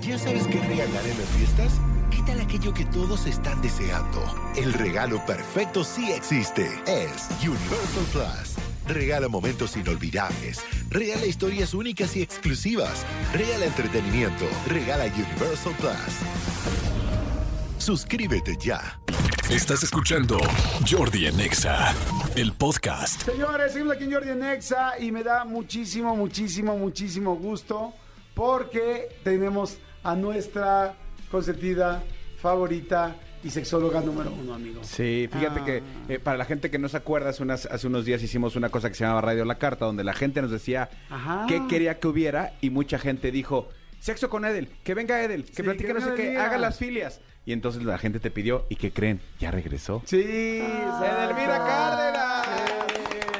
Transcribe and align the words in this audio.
¿Ya 0.00 0.18
sabes 0.18 0.46
qué 0.46 0.58
regalar 0.60 1.06
en 1.06 1.18
las 1.18 1.28
fiestas? 1.36 1.80
¿Qué 2.10 2.22
tal 2.26 2.40
aquello 2.40 2.72
que 2.72 2.84
todos 2.86 3.26
están 3.26 3.60
deseando? 3.60 4.24
El 4.56 4.72
regalo 4.72 5.24
perfecto 5.26 5.84
sí 5.84 6.10
existe. 6.10 6.66
Es 6.86 7.28
Universal 7.42 8.04
Plus. 8.10 8.56
Regala 8.88 9.28
momentos 9.28 9.76
inolvidables. 9.76 10.64
Regala 10.88 11.26
historias 11.26 11.74
únicas 11.74 12.16
y 12.16 12.22
exclusivas. 12.22 13.04
Regala 13.32 13.66
entretenimiento. 13.66 14.46
Regala 14.66 15.04
Universal 15.04 15.74
Plus. 15.78 16.16
Suscríbete 17.78 18.56
ya. 18.58 18.98
Estás 19.50 19.82
escuchando 19.82 20.38
Jordi 20.90 21.26
Anexa, 21.26 21.94
el 22.34 22.52
podcast. 22.54 23.22
Señores, 23.22 23.72
seguimos 23.72 23.96
aquí 23.96 24.04
en 24.04 24.12
Jordi 24.12 24.30
en 24.30 24.42
Exa 24.42 24.98
y 24.98 25.12
me 25.12 25.22
da 25.22 25.44
muchísimo, 25.44 26.16
muchísimo, 26.16 26.76
muchísimo 26.78 27.36
gusto 27.36 27.92
porque 28.34 29.08
tenemos 29.24 29.78
a 30.02 30.14
nuestra 30.14 30.94
consentida, 31.30 32.02
favorita 32.40 33.16
y 33.44 33.50
sexóloga 33.50 34.00
número 34.00 34.30
uno, 34.32 34.54
amigo. 34.54 34.82
Sí, 34.84 35.28
fíjate 35.32 35.60
Ah. 35.60 35.64
que 35.64 35.82
eh, 36.08 36.18
para 36.18 36.36
la 36.36 36.44
gente 36.44 36.70
que 36.70 36.78
no 36.78 36.88
se 36.88 36.96
acuerda, 36.96 37.30
hace, 37.30 37.42
unas- 37.42 37.66
hace 37.66 37.86
unos 37.86 38.04
días 38.04 38.22
hicimos 38.22 38.54
una 38.56 38.68
cosa 38.68 38.88
que 38.88 38.94
se 38.94 39.04
llamaba 39.04 39.20
Radio 39.22 39.44
La 39.44 39.56
Carta, 39.58 39.84
donde 39.84 40.04
la 40.04 40.12
gente 40.14 40.40
nos 40.42 40.50
decía 40.50 40.88
Ajá. 41.10 41.46
qué 41.48 41.62
quería 41.68 41.98
que 41.98 42.08
hubiera 42.08 42.52
y 42.60 42.70
mucha 42.70 42.98
gente 42.98 43.30
dijo, 43.32 43.68
sexo 44.00 44.28
con 44.30 44.44
Edel, 44.44 44.68
que 44.84 44.94
venga 44.94 45.22
Edel, 45.22 45.44
que 45.44 45.54
Sí, 45.54 45.62
platique 45.62 45.86
que 45.88 45.94
no 45.94 46.00
sé 46.00 46.14
qué, 46.14 46.36
haga 46.38 46.58
las 46.58 46.78
filias. 46.78 47.20
Y 47.44 47.52
entonces 47.52 47.82
la 47.82 47.98
gente 47.98 48.20
te 48.20 48.30
pidió, 48.30 48.66
¿y 48.68 48.76
qué 48.76 48.92
creen? 48.92 49.20
Ya 49.40 49.50
regresó. 49.50 50.02
Sí, 50.06 50.20
Edelmira 50.20 51.58
Cárdenas. 51.66 52.46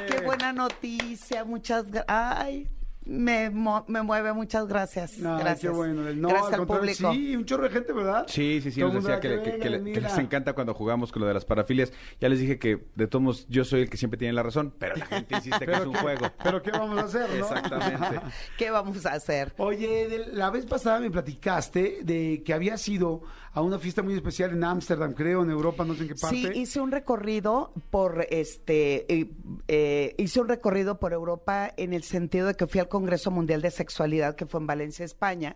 Qué 0.09 0.19
buena 0.25 0.51
noticia, 0.51 1.45
muchas 1.45 1.89
gracias. 1.89 2.69
Me, 3.05 3.49
mo- 3.49 3.83
me 3.87 4.01
mueve, 4.01 4.31
muchas 4.33 4.67
gracias. 4.67 5.13
Ay, 5.17 5.21
gracias. 5.21 5.59
qué 5.59 5.69
bueno. 5.69 6.03
No, 6.13 6.29
gracias 6.29 6.53
al 6.53 6.59
al 6.61 6.67
público. 6.67 7.11
Sí, 7.13 7.35
un 7.35 7.45
chorro 7.45 7.63
de 7.63 7.69
gente, 7.69 7.91
¿verdad? 7.93 8.25
Sí, 8.27 8.61
sí, 8.61 8.71
sí, 8.71 8.79
Todo 8.79 8.93
nos 8.93 9.03
decía 9.03 9.19
que, 9.19 9.27
"Ah, 9.27 9.41
que- 9.43 9.43
que 9.43 9.57
le- 9.57 9.59
que 9.59 9.67
Edelmira". 9.67 10.01
les 10.09 10.17
encanta 10.17 10.53
cuando 10.53 10.73
jugamos 10.73 11.11
con 11.11 11.21
lo 11.21 11.27
de 11.27 11.33
las 11.33 11.43
parafilias. 11.43 11.91
Ya 12.21 12.29
les 12.29 12.39
dije 12.39 12.57
que 12.57 12.87
de 12.95 13.07
todos 13.07 13.21
modos 13.23 13.45
yo 13.49 13.65
soy 13.65 13.81
el 13.81 13.89
que 13.89 13.97
siempre 13.97 14.17
tiene 14.17 14.33
la 14.33 14.43
razón, 14.43 14.73
pero 14.79 14.95
la 14.95 15.05
gente 15.05 15.35
insiste 15.35 15.65
que 15.65 15.71
es 15.73 15.85
un 15.85 15.93
juego. 15.95 16.27
Pero 16.43 16.61
¿qué 16.61 16.71
vamos 16.71 16.97
a 16.97 17.01
hacer, 17.03 17.29
no? 17.31 17.35
Exactamente. 17.45 18.19
¿Qué 18.57 18.71
vamos 18.71 19.05
a 19.05 19.13
hacer? 19.13 19.53
Oye, 19.57 20.07
de- 20.07 20.27
la 20.33 20.49
vez 20.49 20.65
pasada 20.65 20.99
me 20.99 21.11
platicaste 21.11 21.99
de 22.03 22.41
que 22.45 22.53
había 22.53 22.75
ido 22.87 23.21
a 23.55 23.61
una 23.61 23.77
fiesta 23.77 24.01
muy 24.01 24.15
especial 24.15 24.51
en 24.51 24.63
Ámsterdam, 24.63 25.13
creo, 25.13 25.43
en 25.43 25.51
Europa, 25.51 25.85
no 25.85 25.93
sé 25.93 26.03
en 26.03 26.07
qué 26.09 26.15
parte. 26.15 26.35
Sí, 26.37 26.49
hice 26.55 26.79
un 26.81 26.89
recorrido 26.91 27.71
por 27.91 28.25
este, 28.31 29.13
eh, 29.13 29.29
eh, 29.67 30.15
hice 30.17 30.41
un 30.41 30.47
recorrido 30.47 30.99
por 30.99 31.13
Europa 31.13 31.71
en 31.77 31.93
el 31.93 32.01
sentido 32.03 32.47
de 32.47 32.55
que 32.55 32.65
fui 32.65 32.79
al 32.79 32.87
Congreso 32.93 33.31
Mundial 33.31 33.63
de 33.63 33.71
Sexualidad 33.71 34.35
que 34.35 34.45
fue 34.45 34.59
en 34.59 34.67
Valencia, 34.67 35.03
España, 35.03 35.55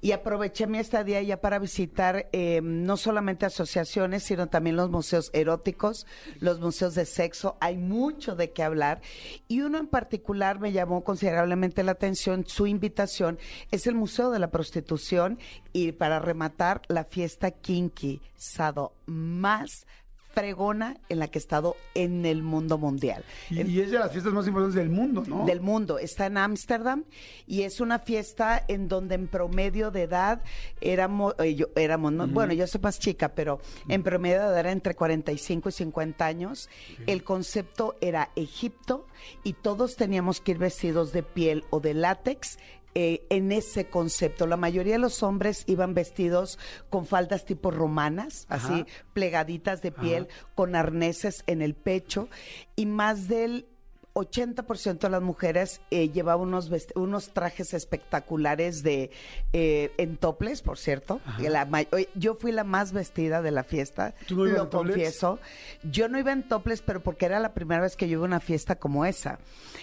y 0.00 0.10
aproveché 0.10 0.66
mi 0.66 0.78
estadía 0.78 1.22
ya 1.22 1.40
para 1.40 1.60
visitar 1.60 2.28
eh, 2.32 2.60
no 2.60 2.96
solamente 2.96 3.46
asociaciones, 3.46 4.24
sino 4.24 4.48
también 4.48 4.74
los 4.74 4.90
museos 4.90 5.30
eróticos, 5.32 6.08
los 6.40 6.58
museos 6.58 6.96
de 6.96 7.06
sexo. 7.06 7.56
Hay 7.60 7.76
mucho 7.76 8.34
de 8.34 8.50
qué 8.50 8.64
hablar 8.64 9.00
y 9.46 9.60
uno 9.60 9.78
en 9.78 9.86
particular 9.86 10.58
me 10.58 10.72
llamó 10.72 11.04
considerablemente 11.04 11.84
la 11.84 11.92
atención. 11.92 12.46
Su 12.48 12.66
invitación 12.66 13.38
es 13.70 13.86
el 13.86 13.94
Museo 13.94 14.32
de 14.32 14.40
la 14.40 14.50
Prostitución 14.50 15.38
y 15.72 15.92
para 15.92 16.18
rematar 16.18 16.82
la 16.88 17.04
fiesta 17.04 17.52
kinky 17.52 18.20
sado 18.34 18.92
más 19.06 19.86
fregona 20.32 20.96
en 21.08 21.18
la 21.18 21.28
que 21.28 21.38
he 21.38 21.40
estado 21.40 21.76
en 21.94 22.24
el 22.26 22.42
mundo 22.42 22.78
mundial. 22.78 23.24
Y, 23.50 23.60
En- 23.60 23.70
y 23.70 23.80
es 23.80 23.90
de 23.90 23.98
las 23.98 24.10
fiestas 24.12 24.32
más 24.32 24.46
importantes 24.46 24.74
del 24.76 24.88
mundo, 24.90 25.22
¿no? 25.26 25.44
del 25.46 25.60
mundo. 25.60 25.98
Está 25.98 26.26
en 26.26 26.38
Ámsterdam 26.38 27.04
y 27.46 27.62
es 27.62 27.80
una 27.80 27.98
fiesta 27.98 28.64
en 28.68 28.88
donde 28.88 29.14
en 29.14 29.28
promedio 29.28 29.90
de 29.90 30.02
edad 30.02 30.42
éramos, 30.80 31.34
eh, 31.38 31.54
yo, 31.54 31.66
éramos 31.76 32.12
no, 32.12 32.26
bueno, 32.26 32.52
yo 32.54 32.66
soy 32.66 32.80
más 32.80 32.98
chica, 32.98 33.34
pero 33.34 33.60
en 33.88 34.02
promedio 34.02 34.38
de 34.40 34.44
edad 34.46 34.58
era 34.58 34.72
entre 34.72 34.94
45 34.94 35.68
y 35.68 35.72
50 35.72 36.24
años. 36.26 36.68
El 37.06 37.24
concepto 37.24 37.96
era 38.00 38.30
Egipto 38.36 39.06
y 39.44 39.52
todos 39.54 39.96
teníamos 39.96 40.40
que 40.40 40.52
ir 40.52 40.58
vestidos 40.58 41.12
de 41.12 41.22
piel 41.22 41.64
o 41.70 41.80
de 41.80 41.94
látex. 41.94 42.58
Eh, 42.94 43.26
en 43.30 43.52
ese 43.52 43.88
concepto, 43.88 44.46
la 44.46 44.56
mayoría 44.56 44.94
de 44.94 44.98
los 44.98 45.22
hombres 45.22 45.64
iban 45.66 45.94
vestidos 45.94 46.58
con 46.90 47.06
faldas 47.06 47.44
tipo 47.44 47.70
romanas, 47.70 48.46
así 48.50 48.84
plegaditas 49.14 49.80
de 49.80 49.92
piel, 49.92 50.28
con 50.54 50.76
arneses 50.76 51.42
en 51.46 51.62
el 51.62 51.74
pecho, 51.74 52.28
y 52.76 52.86
más 52.86 53.28
del 53.28 53.66
80% 54.14 54.98
de 54.98 55.10
las 55.10 55.22
mujeres 55.22 55.80
eh, 55.90 56.10
llevaban 56.10 56.48
unos, 56.48 56.70
unos 56.94 57.30
trajes 57.30 57.74
espectaculares 57.74 58.82
de 58.82 59.10
eh, 59.52 59.92
en 59.96 60.16
toples, 60.16 60.62
por 60.62 60.78
cierto. 60.78 61.20
La 61.38 61.68
yo 62.14 62.34
fui 62.34 62.52
la 62.52 62.64
más 62.64 62.92
vestida 62.92 63.42
de 63.42 63.50
la 63.50 63.64
fiesta, 63.64 64.14
¿Tú 64.26 64.36
no 64.36 64.44
lo 64.44 64.68
topless? 64.68 64.94
confieso. 64.94 65.38
Yo 65.82 66.08
no 66.08 66.18
iba 66.18 66.32
en 66.32 66.46
toples, 66.46 66.82
pero 66.82 67.02
porque 67.02 67.26
era 67.26 67.40
la 67.40 67.54
primera 67.54 67.80
vez 67.80 67.96
que 67.96 68.08
yo 68.08 68.18
iba 68.18 68.24
a 68.24 68.26
una 68.26 68.40
fiesta 68.40 68.76
como 68.76 69.04
esa. 69.04 69.38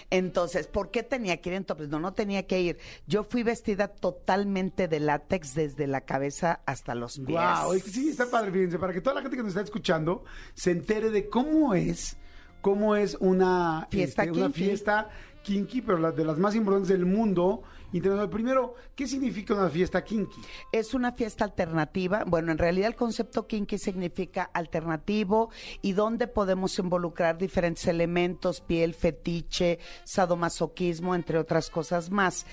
Entonces, 0.09 0.67
¿por 0.67 0.91
qué 0.91 1.03
tenía 1.03 1.37
que 1.37 1.49
ir 1.49 1.55
en 1.55 1.65
toples? 1.65 1.89
No, 1.89 1.99
no 1.99 2.13
tenía 2.13 2.45
que 2.45 2.61
ir. 2.61 2.77
Yo 3.07 3.23
fui 3.23 3.43
vestida 3.43 3.87
totalmente 3.87 4.87
de 4.87 4.99
látex 4.99 5.55
desde 5.55 5.87
la 5.87 6.01
cabeza 6.01 6.61
hasta 6.65 6.95
los 6.95 7.19
pies. 7.19 7.39
Wow, 7.39 7.73
sí, 7.79 8.09
está 8.09 8.29
padre, 8.29 8.51
fíjense, 8.51 8.79
para 8.79 8.93
que 8.93 9.01
toda 9.01 9.15
la 9.15 9.21
gente 9.21 9.37
que 9.37 9.43
nos 9.43 9.49
está 9.49 9.61
escuchando 9.61 10.23
se 10.53 10.71
entere 10.71 11.09
de 11.09 11.29
cómo 11.29 11.73
es, 11.73 12.17
cómo 12.61 12.95
es 12.95 13.15
una 13.19 13.87
Fiesta 13.89 14.23
este, 14.23 14.39
una 14.39 14.49
fiesta 14.49 15.09
kinky, 15.43 15.81
pero 15.81 15.97
la- 15.97 16.11
de 16.11 16.25
las 16.25 16.37
más 16.37 16.53
importantes 16.55 16.89
del 16.89 17.05
mundo 17.05 17.63
internacional. 17.93 18.29
Primero, 18.29 18.75
¿qué 18.95 19.07
significa 19.07 19.53
una 19.55 19.69
fiesta 19.69 20.03
kinky? 20.03 20.41
Es 20.71 20.93
una 20.93 21.13
fiesta 21.13 21.45
alternativa. 21.45 22.23
Bueno, 22.27 22.51
en 22.51 22.57
realidad 22.57 22.89
el 22.89 22.95
concepto 22.95 23.47
kinky 23.47 23.77
significa 23.79 24.43
alternativo 24.53 25.49
y 25.81 25.93
donde 25.93 26.27
podemos 26.27 26.77
involucrar 26.77 27.37
diferentes 27.37 27.87
elementos, 27.87 28.61
piel, 28.61 28.93
fetiche, 28.93 29.79
sadomasoquismo, 30.03 31.15
entre 31.15 31.39
otras 31.39 31.69
cosas 31.69 32.11
más. 32.11 32.45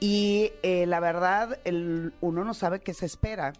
Y 0.00 0.52
eh, 0.62 0.86
la 0.86 1.00
verdad, 1.00 1.58
el- 1.64 2.14
uno 2.20 2.44
no 2.44 2.54
sabe 2.54 2.80
qué 2.80 2.94
se 2.94 3.04
espera. 3.06 3.52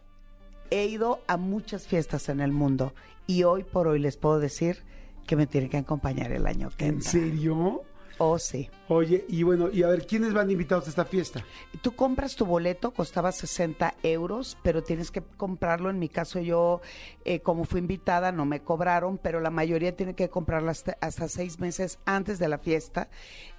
He 0.71 0.87
ido 0.87 1.21
a 1.27 1.37
muchas 1.37 1.87
fiestas 1.87 2.29
en 2.29 2.41
el 2.41 2.53
mundo 2.53 2.95
y 3.27 3.43
hoy 3.43 3.65
por 3.65 3.89
hoy 3.89 3.99
les 3.99 4.17
puedo 4.17 4.39
decir 4.39 4.85
que 5.29 5.37
me 5.37 5.47
tienen 5.47 5.71
que 5.71 5.77
acompañar 5.77 6.33
el 6.33 6.47
año 6.47 6.71
que 6.77 6.87
¿En 6.87 6.95
entra. 6.95 7.11
serio? 7.13 7.83
Oh, 8.19 8.39
sí. 8.39 8.69
Oye, 8.89 9.25
y 9.29 9.43
bueno, 9.43 9.69
y 9.71 9.83
a 9.83 9.89
ver, 9.89 10.07
¿quiénes 10.07 10.33
van 10.33 10.51
invitados 10.51 10.87
a 10.87 10.91
esta 10.91 11.05
fiesta? 11.05 11.45
Tú 11.83 11.95
compras 11.95 12.35
tu 12.37 12.47
boleto, 12.47 12.91
costaba 12.91 13.33
60 13.33 13.95
euros, 14.03 14.57
pero 14.63 14.83
tienes 14.83 15.11
que 15.11 15.23
comprarlo. 15.23 15.91
En 15.91 15.99
mi 15.99 16.09
caso, 16.09 16.41
yo, 16.41 16.81
eh, 17.25 17.41
como 17.41 17.65
fui 17.65 17.81
invitada, 17.81 18.33
no 18.33 18.45
me 18.45 18.61
cobraron, 18.61 19.19
pero 19.19 19.41
la 19.41 19.51
mayoría 19.51 19.95
tiene 19.95 20.15
que 20.15 20.31
comprarlo 20.31 20.71
hasta, 20.71 20.97
hasta 21.01 21.29
seis 21.29 21.61
meses 21.61 21.99
antes 22.07 22.39
de 22.39 22.49
la 22.49 22.59
fiesta. 22.59 23.09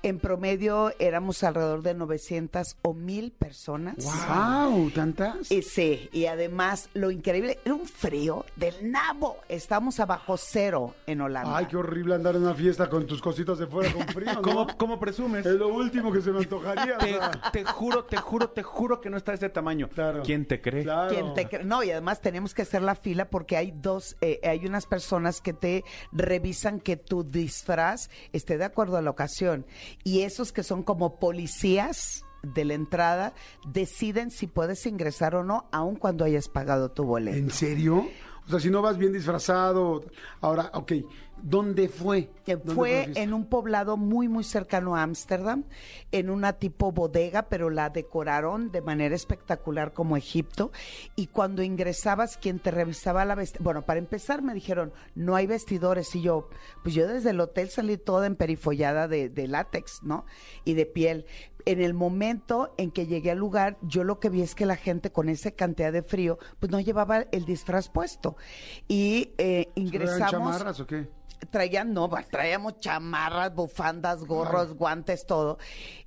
En 0.01 0.19
promedio, 0.19 0.93
éramos 0.99 1.43
alrededor 1.43 1.83
de 1.83 1.93
900 1.93 2.77
o 2.81 2.93
1000 2.93 3.31
personas. 3.31 3.95
¡Wow! 3.97 4.89
¿Tantas? 4.91 5.51
Y 5.51 5.61
sí, 5.61 6.09
y 6.11 6.25
además, 6.25 6.89
lo 6.93 7.11
increíble, 7.11 7.59
era 7.63 7.75
un 7.75 7.85
frío 7.85 8.45
del 8.55 8.91
nabo. 8.91 9.37
Estamos 9.47 9.99
a 9.99 10.05
bajo 10.05 10.37
cero 10.37 10.95
en 11.05 11.21
Holanda. 11.21 11.57
Ay, 11.57 11.67
qué 11.67 11.77
horrible 11.77 12.15
andar 12.15 12.35
en 12.35 12.43
una 12.43 12.55
fiesta 12.55 12.89
con 12.89 13.05
tus 13.05 13.21
cositas 13.21 13.59
de 13.59 13.67
fuera 13.67 13.91
con 13.93 14.07
frío, 14.07 14.33
¿no? 14.41 14.48
¿Cómo, 14.49 14.67
cómo 14.77 14.99
presumes? 14.99 15.45
Es 15.45 15.53
lo 15.55 15.67
último 15.69 16.11
que 16.11 16.21
se 16.21 16.31
me 16.31 16.39
antojaría. 16.39 16.95
o 16.95 16.99
Te, 16.99 17.09
sea. 17.13 17.31
te 17.51 17.63
juro, 17.63 18.03
te 18.05 18.17
juro, 18.17 18.49
te 18.49 18.63
juro 18.63 18.99
que 19.01 19.09
no 19.09 19.17
está 19.17 19.31
de 19.31 19.37
ese 19.37 19.49
tamaño. 19.49 19.89
Claro. 19.89 20.23
¿Quién 20.23 20.45
te 20.45 20.61
cree? 20.61 20.83
Claro. 20.83 21.13
¿Quién 21.13 21.33
te 21.33 21.47
cre- 21.47 21.63
No, 21.63 21.83
y 21.83 21.91
además 21.91 22.21
tenemos 22.21 22.53
que 22.53 22.63
hacer 22.63 22.81
la 22.81 22.95
fila 22.95 23.29
porque 23.29 23.57
hay 23.57 23.71
dos, 23.75 24.17
eh, 24.21 24.39
hay 24.43 24.65
unas 24.65 24.85
personas 24.85 25.41
que 25.41 25.53
te 25.53 25.83
revisan 26.11 26.79
que 26.79 26.97
tu 26.97 27.23
disfraz 27.23 28.09
esté 28.33 28.57
de 28.57 28.65
acuerdo 28.65 28.97
a 28.97 29.01
la 29.01 29.09
ocasión. 29.09 29.65
Y 30.03 30.21
esos 30.21 30.51
que 30.51 30.63
son 30.63 30.83
como 30.83 31.19
policías 31.19 32.23
de 32.41 32.63
la 32.65 32.73
entrada 32.73 33.33
deciden 33.67 34.31
si 34.31 34.47
puedes 34.47 34.85
ingresar 34.85 35.35
o 35.35 35.43
no, 35.43 35.67
aun 35.71 35.95
cuando 35.97 36.23
hayas 36.25 36.47
pagado 36.47 36.89
tu 36.91 37.03
boleto. 37.03 37.37
¿En 37.37 37.49
serio? 37.51 38.07
O 38.47 38.49
sea, 38.49 38.59
si 38.59 38.69
no 38.71 38.81
vas 38.81 38.97
bien 38.97 39.11
disfrazado. 39.13 40.03
Ahora, 40.41 40.71
ok, 40.73 40.93
¿dónde 41.43 41.89
fue? 41.89 42.29
Que 42.45 42.55
¿Dónde 42.55 42.73
fue 42.73 43.11
en 43.15 43.33
un 43.33 43.45
poblado 43.45 43.97
muy, 43.97 44.27
muy 44.27 44.43
cercano 44.43 44.95
a 44.95 45.03
Ámsterdam, 45.03 45.63
en 46.11 46.29
una 46.29 46.53
tipo 46.53 46.91
bodega, 46.91 47.43
pero 47.49 47.69
la 47.69 47.89
decoraron 47.89 48.71
de 48.71 48.81
manera 48.81 49.15
espectacular 49.15 49.93
como 49.93 50.17
Egipto. 50.17 50.71
Y 51.15 51.27
cuando 51.27 51.63
ingresabas, 51.63 52.37
quien 52.37 52.59
te 52.59 52.71
revisaba 52.71 53.25
la 53.25 53.35
vestidura, 53.35 53.63
bueno, 53.63 53.85
para 53.85 53.99
empezar 53.99 54.41
me 54.41 54.53
dijeron, 54.53 54.93
no 55.15 55.35
hay 55.35 55.47
vestidores. 55.47 56.15
Y 56.15 56.21
yo, 56.21 56.49
pues 56.83 56.95
yo 56.95 57.07
desde 57.07 57.31
el 57.31 57.39
hotel 57.39 57.69
salí 57.69 57.97
toda 57.97 58.27
emperifollada 58.27 59.07
de, 59.07 59.29
de 59.29 59.47
látex, 59.47 60.03
¿no? 60.03 60.25
Y 60.65 60.73
de 60.73 60.85
piel. 60.85 61.25
En 61.65 61.81
el 61.81 61.93
momento 61.93 62.73
en 62.77 62.89
que 62.89 63.05
llegué 63.05 63.31
al 63.31 63.37
lugar, 63.37 63.77
yo 63.81 64.03
lo 64.03 64.19
que 64.19 64.29
vi 64.29 64.41
es 64.41 64.55
que 64.55 64.65
la 64.65 64.77
gente 64.77 65.11
con 65.11 65.27
esa 65.27 65.51
cantidad 65.51 65.91
de 65.91 66.01
frío, 66.01 66.39
pues 66.59 66.71
no 66.71 66.79
llevaba 66.79 67.25
el 67.31 67.45
disfraz 67.45 67.89
puesto. 67.89 68.37
Y 68.87 69.33
eh, 69.37 69.67
¿Eran 69.75 69.85
ingresamos. 69.87 70.31
chamarras 70.31 70.79
o 70.79 70.87
qué? 70.87 71.07
Traían, 71.49 71.93
no, 71.93 72.09
traíamos 72.29 72.79
chamarras, 72.79 73.53
bufandas, 73.53 74.23
gorros, 74.25 74.73
guantes, 74.75 75.25
todo. 75.25 75.57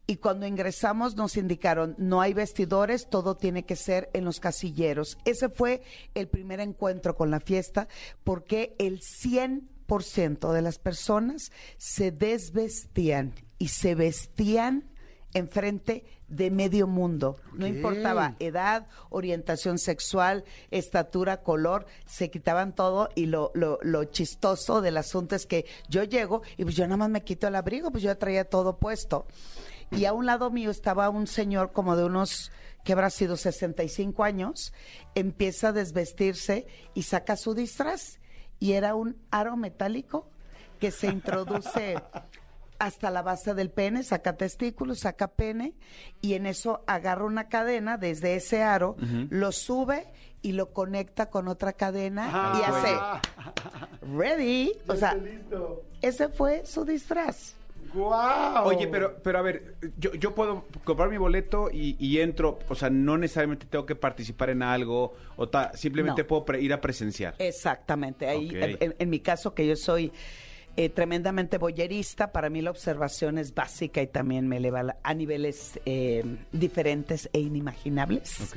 Y 0.06 0.16
cuando 0.16 0.46
ingresamos 0.46 1.16
nos 1.16 1.36
indicaron, 1.36 1.94
no 1.98 2.20
hay 2.20 2.34
vestidores, 2.34 3.08
todo 3.08 3.36
tiene 3.36 3.64
que 3.64 3.76
ser 3.76 4.10
en 4.12 4.24
los 4.24 4.40
casilleros. 4.40 5.18
Ese 5.24 5.48
fue 5.48 5.82
el 6.14 6.28
primer 6.28 6.60
encuentro 6.60 7.14
con 7.14 7.30
la 7.30 7.40
fiesta, 7.40 7.88
porque 8.24 8.74
el 8.78 9.00
100% 9.00 10.52
de 10.52 10.62
las 10.62 10.78
personas 10.78 11.52
se 11.76 12.10
desvestían 12.10 13.34
y 13.58 13.68
se 13.68 13.94
vestían 13.94 14.91
enfrente 15.34 16.04
de 16.28 16.50
medio 16.50 16.86
mundo. 16.86 17.36
No 17.52 17.66
importaba 17.66 18.36
edad, 18.38 18.86
orientación 19.10 19.78
sexual, 19.78 20.44
estatura, 20.70 21.42
color, 21.42 21.86
se 22.06 22.30
quitaban 22.30 22.74
todo 22.74 23.08
y 23.14 23.26
lo, 23.26 23.50
lo, 23.54 23.78
lo 23.82 24.04
chistoso 24.04 24.80
del 24.80 24.96
asunto 24.96 25.34
es 25.34 25.46
que 25.46 25.66
yo 25.88 26.04
llego 26.04 26.42
y 26.56 26.64
pues 26.64 26.76
yo 26.76 26.84
nada 26.84 26.96
más 26.96 27.10
me 27.10 27.22
quito 27.22 27.46
el 27.46 27.56
abrigo, 27.56 27.90
pues 27.90 28.02
yo 28.02 28.10
ya 28.10 28.18
traía 28.18 28.44
todo 28.44 28.78
puesto. 28.78 29.26
Y 29.90 30.06
a 30.06 30.14
un 30.14 30.24
lado 30.24 30.50
mío 30.50 30.70
estaba 30.70 31.10
un 31.10 31.26
señor 31.26 31.72
como 31.72 31.96
de 31.96 32.04
unos, 32.04 32.50
que 32.82 32.94
habrá 32.94 33.10
sido 33.10 33.36
65 33.36 34.24
años, 34.24 34.72
empieza 35.14 35.68
a 35.68 35.72
desvestirse 35.72 36.66
y 36.94 37.02
saca 37.02 37.36
su 37.36 37.54
disfraz. 37.54 38.18
Y 38.58 38.72
era 38.72 38.94
un 38.94 39.18
aro 39.30 39.56
metálico 39.56 40.30
que 40.80 40.90
se 40.90 41.08
introduce 41.08 41.96
hasta 42.84 43.10
la 43.10 43.22
base 43.22 43.54
del 43.54 43.70
pene, 43.70 44.02
saca 44.02 44.36
testículos, 44.36 44.98
saca 45.00 45.28
pene, 45.28 45.74
y 46.20 46.34
en 46.34 46.46
eso 46.46 46.82
agarra 46.86 47.24
una 47.24 47.48
cadena 47.48 47.96
desde 47.96 48.34
ese 48.34 48.62
aro, 48.62 48.96
lo 49.30 49.52
sube 49.52 50.06
y 50.42 50.52
lo 50.52 50.72
conecta 50.72 51.30
con 51.30 51.46
otra 51.46 51.72
cadena 51.74 52.28
Ah, 52.32 52.58
y 52.58 52.62
hace 52.64 52.94
bueno. 52.94 54.18
ready. 54.18 54.72
O 54.88 54.96
sea, 54.96 55.14
listo. 55.14 55.84
ese 56.00 56.28
fue 56.28 56.66
su 56.66 56.84
disfraz. 56.84 57.54
¡Guau! 57.94 58.66
Oye, 58.68 58.88
pero, 58.88 59.16
pero 59.22 59.38
a 59.38 59.42
ver, 59.42 59.74
yo, 59.98 60.14
yo 60.14 60.34
puedo 60.34 60.64
comprar 60.82 61.10
mi 61.10 61.18
boleto 61.18 61.68
y, 61.70 61.94
y 61.98 62.20
entro, 62.20 62.58
o 62.68 62.74
sea, 62.74 62.88
no 62.90 63.18
necesariamente 63.18 63.66
tengo 63.66 63.84
que 63.84 63.94
participar 63.94 64.48
en 64.50 64.62
algo, 64.62 65.14
o 65.36 65.48
ta- 65.48 65.72
simplemente 65.74 66.22
No. 66.22 66.26
puedo 66.28 66.44
pre- 66.44 66.60
ir 66.62 66.72
a 66.72 66.80
presenciar. 66.80 67.34
Exactamente. 67.38 68.26
Ahí, 68.26 68.48
Ok. 68.48 68.54
en, 68.54 68.76
en- 68.80 68.96
en 68.98 69.10
mi 69.10 69.20
caso, 69.20 69.54
que 69.54 69.66
yo 69.66 69.76
soy 69.76 70.10
eh, 70.76 70.88
tremendamente 70.88 71.58
boyerista, 71.58 72.32
para 72.32 72.48
mí 72.48 72.62
la 72.62 72.70
observación 72.70 73.38
es 73.38 73.54
básica 73.54 74.00
y 74.00 74.06
también 74.06 74.48
me 74.48 74.56
eleva 74.56 74.96
a 75.02 75.14
niveles 75.14 75.78
eh, 75.84 76.24
diferentes 76.50 77.28
e 77.32 77.40
inimaginables. 77.40 78.54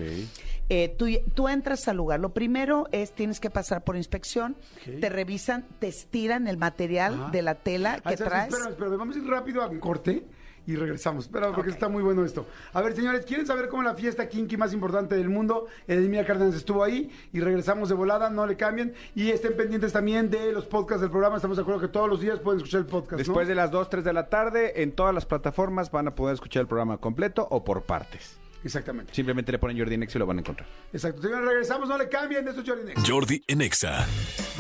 Eh, 0.70 0.96
tú, 0.98 1.08
tú 1.34 1.48
entras 1.48 1.88
al 1.88 1.98
lugar. 1.98 2.20
Lo 2.20 2.34
primero 2.34 2.88
es 2.92 3.12
tienes 3.12 3.40
que 3.40 3.50
pasar 3.50 3.84
por 3.84 3.98
inspección, 3.98 4.56
te 5.00 5.10
revisan, 5.10 5.66
te 5.80 5.88
estiran 5.88 6.48
el 6.48 6.58
material 6.58 7.14
Ajá. 7.14 7.32
de 7.32 7.42
la 7.42 7.56
tela 7.56 8.02
Ay, 8.04 8.12
que 8.12 8.18
¿sabes? 8.18 8.30
traes. 8.30 8.54
Espérame, 8.54 8.72
espérame, 8.72 8.98
vamos 8.98 9.16
a 9.16 9.20
ir 9.20 9.28
rápido 9.28 9.62
a 9.62 9.68
un 9.68 9.80
corte 9.80 10.24
y 10.68 10.76
regresamos. 10.76 11.26
Espera, 11.26 11.52
porque 11.52 11.72
está 11.72 11.90
muy 11.90 12.04
bueno 12.04 12.24
esto. 12.26 12.46
A 12.74 12.82
ver, 12.82 12.96
señores, 12.96 13.26
¿quieren 13.26 13.46
saber 13.46 13.70
cómo 13.70 13.84
la 13.84 13.96
fiesta 13.96 14.28
kinky 14.28 14.58
más 14.58 14.74
importante 14.74 15.16
del 15.16 15.30
mundo? 15.30 15.68
Edelmira 15.88 16.26
Cárdenas 16.26 16.56
estuvo 16.56 16.84
ahí 16.84 17.12
y 17.34 17.40
regresamos 17.40 17.90
de 17.90 17.96
volada, 17.96 18.30
no 18.30 18.46
le 18.46 18.56
cambien. 18.56 18.94
Y 19.16 19.30
estén 19.30 19.56
pendientes 19.56 19.94
también 19.94 20.30
de 20.30 20.52
los 20.52 20.66
podcasts 20.66 21.02
del 21.02 21.12
programa. 21.12 21.36
Estamos 21.36 21.58
de 21.58 21.64
acuerdo 21.64 21.82
que 21.82 21.88
todos 21.88 22.10
los 22.10 22.22
días 22.22 22.40
pueden 22.40 22.60
escuchar 22.60 22.82
el 22.82 22.88
podcast, 22.88 23.18
Después 23.18 23.48
¿no? 23.48 23.50
de 23.50 23.56
las 23.56 23.72
2, 23.72 23.90
3 23.90 24.04
de 24.04 24.14
la 24.14 24.30
tarde, 24.30 24.82
en 24.82 24.92
todas 24.92 25.14
las 25.14 25.26
plataformas 25.26 25.92
van 25.92 26.08
a 26.08 26.16
poder 26.16 26.34
escuchar 26.34 26.62
el 26.62 26.68
programa 26.68 26.98
completo 26.98 27.48
o 27.50 27.64
por 27.64 27.84
partes. 27.84 28.38
Exactamente. 28.66 29.14
Simplemente 29.14 29.52
le 29.52 29.60
ponen 29.60 29.78
Jordi 29.78 29.96
Nex 29.96 30.16
y 30.16 30.20
lo 30.20 30.26
van 30.26 30.38
a 30.38 30.40
encontrar. 30.40 30.68
Exacto. 30.92 31.22
Señores, 31.22 31.48
regresamos, 31.48 31.88
no 31.88 31.98
le 32.00 32.10
cambien 32.10 32.44
de 32.44 32.50
estos 32.50 32.68
Jordi 32.68 32.84
Next. 32.84 33.08
Jordi 33.08 33.44
en 33.48 33.62
Exa. 33.62 34.08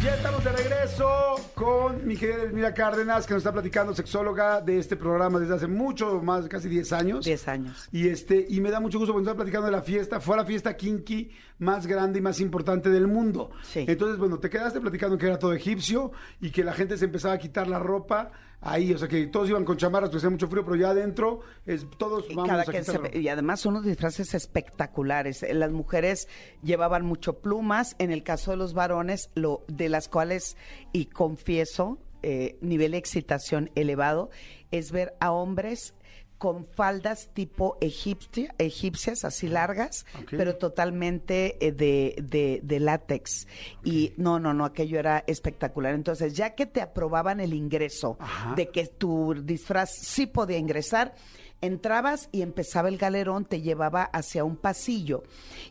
Ya 0.03 0.13
estamos 0.13 0.43
de 0.43 0.51
regreso 0.51 1.35
con 1.55 2.05
mi 2.05 2.15
querida 2.15 2.43
Elmira 2.43 2.71
Cárdenas, 2.71 3.25
que 3.25 3.33
nos 3.33 3.41
está 3.41 3.51
platicando, 3.51 3.95
sexóloga 3.95 4.61
de 4.61 4.77
este 4.77 4.95
programa 4.95 5.39
desde 5.39 5.55
hace 5.55 5.67
mucho 5.67 6.21
más, 6.21 6.47
casi 6.47 6.69
10 6.69 6.93
años. 6.93 7.25
10 7.25 7.47
años. 7.47 7.89
Y 7.91 8.07
este, 8.07 8.45
y 8.47 8.61
me 8.61 8.69
da 8.69 8.79
mucho 8.79 8.99
gusto 8.99 9.11
porque 9.11 9.25
nos 9.25 9.31
está 9.31 9.37
platicando 9.37 9.65
de 9.65 9.71
la 9.71 9.81
fiesta. 9.81 10.19
Fue 10.19 10.37
la 10.37 10.45
fiesta 10.45 10.77
kinky 10.77 11.31
más 11.57 11.87
grande 11.87 12.19
y 12.19 12.21
más 12.21 12.39
importante 12.39 12.89
del 12.89 13.07
mundo. 13.07 13.49
Sí. 13.63 13.85
Entonces, 13.87 14.19
bueno, 14.19 14.37
te 14.37 14.51
quedaste 14.51 14.79
platicando 14.79 15.17
que 15.17 15.25
era 15.25 15.39
todo 15.39 15.53
egipcio 15.53 16.11
y 16.39 16.51
que 16.51 16.63
la 16.63 16.73
gente 16.73 16.95
se 16.97 17.05
empezaba 17.05 17.33
a 17.33 17.39
quitar 17.39 17.67
la 17.67 17.79
ropa 17.79 18.31
ahí, 18.65 18.91
o 18.93 18.97
sea 18.97 19.07
que 19.07 19.27
todos 19.27 19.47
iban 19.49 19.63
con 19.63 19.77
chamarras 19.77 20.09
porque 20.09 20.17
hacía 20.17 20.29
mucho 20.29 20.47
frío, 20.49 20.65
pero 20.65 20.75
ya 20.75 20.89
adentro 20.89 21.39
es 21.65 21.85
todos 21.97 22.25
Y 22.29 22.35
vamos 22.35 22.49
cada 22.49 22.63
a 22.63 22.65
se- 22.65 23.19
y 23.19 23.27
además 23.29 23.65
unos 23.65 23.85
disfraces 23.85 24.33
espectaculares. 24.33 25.43
Eh, 25.43 25.53
Las 25.53 25.71
mujeres 25.71 26.27
llevaban 26.63 27.05
mucho 27.05 27.39
plumas, 27.39 27.95
en 27.99 28.11
el 28.11 28.23
caso 28.23 28.51
de 28.51 28.57
los 28.57 28.73
varones, 28.73 29.29
lo 29.35 29.63
de 29.67 29.87
las 29.89 30.09
cuales, 30.09 30.57
y 30.91 31.05
confieso, 31.05 31.99
eh, 32.23 32.57
nivel 32.61 32.91
de 32.91 32.97
excitación 32.97 33.69
elevado, 33.75 34.29
es 34.71 34.91
ver 34.91 35.13
a 35.19 35.31
hombres 35.31 35.93
con 36.37 36.65
faldas 36.67 37.29
tipo 37.33 37.77
egipcia, 37.81 38.53
egipcias, 38.57 39.23
así 39.25 39.47
largas, 39.47 40.05
pero 40.29 40.57
totalmente 40.57 41.57
eh, 41.65 41.71
de, 41.71 42.15
de- 42.21 42.59
de 42.61 42.79
látex. 42.79 43.47
Y 43.83 44.13
no, 44.17 44.39
no, 44.39 44.53
no, 44.53 44.65
aquello 44.65 44.99
era 44.99 45.23
espectacular. 45.27 45.93
Entonces, 45.93 46.33
ya 46.35 46.55
que 46.55 46.65
te 46.65 46.81
aprobaban 46.81 47.39
el 47.39 47.53
ingreso 47.53 48.17
Ajá. 48.19 48.53
de 48.55 48.67
que 48.69 48.85
tu 48.87 49.33
disfraz 49.43 49.91
sí 49.95 50.25
podía 50.27 50.57
ingresar, 50.57 51.15
entrabas 51.61 52.27
y 52.31 52.41
empezaba 52.41 52.89
el 52.89 52.97
galerón, 52.97 53.45
te 53.45 53.61
llevaba 53.61 54.03
hacia 54.03 54.43
un 54.43 54.57
pasillo 54.57 55.23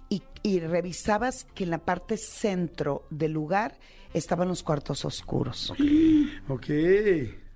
y, 0.09 0.23
y 0.43 0.61
revisabas 0.61 1.45
que 1.55 1.65
en 1.65 1.71
la 1.71 1.79
parte 1.85 2.17
centro 2.17 3.07
del 3.11 3.33
lugar 3.33 3.79
estaban 4.15 4.49
los 4.49 4.63
cuartos 4.63 5.05
oscuros. 5.05 5.73
Ok. 6.49 6.67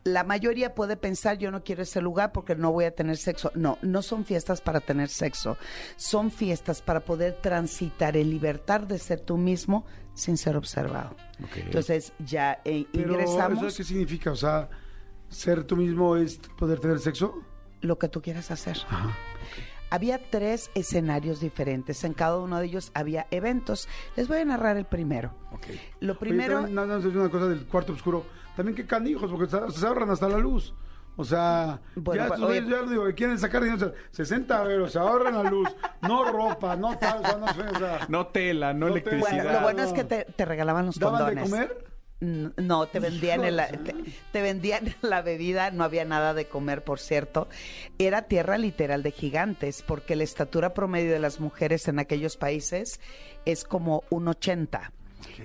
La 0.05 0.25
mayoría 0.25 0.75
puede 0.75 0.97
pensar, 0.97 1.39
yo 1.39 1.51
no 1.51 1.63
quiero 1.65 1.83
ese 1.83 2.01
lugar 2.01 2.33
porque 2.33 2.55
no 2.55 2.73
voy 2.73 2.87
a 2.87 2.95
tener 2.95 3.17
sexo. 3.17 3.51
No, 3.55 3.79
no 3.83 4.01
son 4.03 4.25
fiestas 4.25 4.61
para 4.61 4.81
tener 4.81 5.09
sexo. 5.09 5.59
Son 5.97 6.31
fiestas 6.31 6.81
para 6.81 7.01
poder 7.01 7.35
transitar 7.43 8.17
en 8.17 8.31
libertad 8.31 8.81
de 8.81 8.99
ser 8.99 9.21
tú 9.21 9.37
mismo 9.37 9.85
sin 10.15 10.37
ser 10.37 10.57
observado. 10.57 11.15
Entonces 11.57 12.13
ya 12.19 12.61
eh, 12.65 12.87
Pero 12.93 13.13
ingresamos 13.13 13.63
¿eso 13.65 13.77
qué 13.77 13.85
significa? 13.85 14.33
O 14.33 14.37
sea, 14.37 14.69
ser 15.29 15.65
tú 15.65 15.77
mismo 15.77 16.17
es 16.17 16.39
poder 16.59 16.81
tener 16.81 16.99
sexo. 17.01 17.43
lo 17.81 17.99
que 17.99 18.09
tú 18.09 18.23
quieras 18.23 18.51
hacer. 18.51 18.79
Ajá. 18.89 19.17
Había 19.91 20.19
tres 20.31 20.71
escenarios 20.75 21.41
diferentes. 21.41 22.05
En 22.05 22.13
cada 22.13 22.37
uno 22.39 22.59
de 22.59 22.67
ellos 22.67 22.91
había 22.95 23.27
eventos. 23.31 23.89
Les 24.17 24.29
voy 24.29 24.39
a 24.39 24.45
narrar 24.45 24.77
el 24.77 24.85
primero. 24.85 25.33
Lo 26.01 26.13
Oye, 26.13 26.21
primero, 26.21 26.55
también, 26.57 26.75
no, 26.75 26.87
no, 26.87 26.97
es 26.99 27.05
una 27.07 27.31
cosa 27.31 27.47
del 27.49 27.65
cuarto 27.67 27.93
oscuro. 27.95 28.27
También 28.59 28.75
qué 28.77 28.85
canijos, 28.87 29.31
porque 29.31 29.47
se, 29.49 29.79
se 29.79 29.87
ahorran 29.87 30.11
hasta 30.11 30.29
la 30.29 30.37
luz. 30.39 30.75
O 31.17 31.25
sea, 31.25 31.81
Bueno, 31.95 32.23
ya, 32.23 32.29
pues, 32.29 32.41
estos 32.41 32.51
oye- 32.53 32.71
ya 32.71 32.83
lo 32.83 32.91
digo, 32.91 33.05
que 33.07 33.15
quieren 33.15 33.39
sacar 33.39 33.63
dinero, 33.63 33.87
o 33.87 33.91
sea, 33.91 33.93
60 34.11 34.63
euros, 34.71 34.93
se 34.93 34.99
ahorran 34.99 35.35
la 35.43 35.49
luz, 35.51 35.69
no 36.03 36.25
ropa, 36.25 36.75
no 36.77 36.97
tal, 36.99 37.21
o 37.21 37.25
sea, 37.27 37.37
no 37.39 37.45
o 37.47 37.79
sea, 37.79 38.07
No 38.09 38.27
tela, 38.29 38.73
no, 38.73 38.81
No 38.87 38.89
electricidad. 38.89 39.31
bueno, 39.45 39.53
lo 39.53 39.61
bueno 39.63 39.83
es 39.85 39.93
que 39.93 40.05
te, 40.05 40.25
te 40.25 40.45
regalaban 40.45 40.87
los 40.87 40.99
¿daban 40.99 41.35
de 41.35 41.41
condones. 41.41 41.51
comer? 41.51 41.89
No, 42.21 42.87
te 42.89 42.99
vendían, 42.99 43.45
el- 43.45 43.57
te, 43.85 43.95
te 44.33 44.43
vendían 44.43 44.93
la 45.03 45.23
bebida, 45.23 45.71
no 45.71 45.85
había 45.85 46.05
nada 46.05 46.35
de 46.35 46.47
comer, 46.47 46.83
por 46.83 46.99
cierto. 46.99 47.47
Era 47.99 48.23
tierra 48.23 48.59
literal 48.59 49.05
de 49.05 49.13
gigantes, 49.13 49.83
porque 49.87 50.17
la 50.17 50.25
estatura 50.25 50.75
promedio 50.75 51.13
de 51.13 51.21
las 51.21 51.39
mujeres 51.39 51.87
en 51.87 52.01
aquellos 52.01 52.37
países 52.37 53.01
es 53.45 53.63
como 53.65 54.03
un 54.11 54.27
80. 54.27 54.93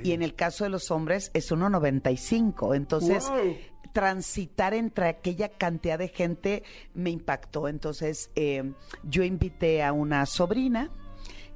Y 0.03 0.11
en 0.11 0.21
el 0.21 0.35
caso 0.35 0.63
de 0.63 0.69
los 0.69 0.91
hombres 0.91 1.31
es 1.33 1.51
1,95. 1.51 2.75
Entonces, 2.75 3.29
Wow. 3.29 3.57
transitar 3.93 4.73
entre 4.73 5.07
aquella 5.07 5.49
cantidad 5.49 5.99
de 5.99 6.07
gente 6.09 6.63
me 6.93 7.09
impactó. 7.11 7.67
Entonces, 7.67 8.31
eh, 8.35 8.73
yo 9.03 9.23
invité 9.23 9.83
a 9.83 9.93
una 9.93 10.25
sobrina 10.25 10.89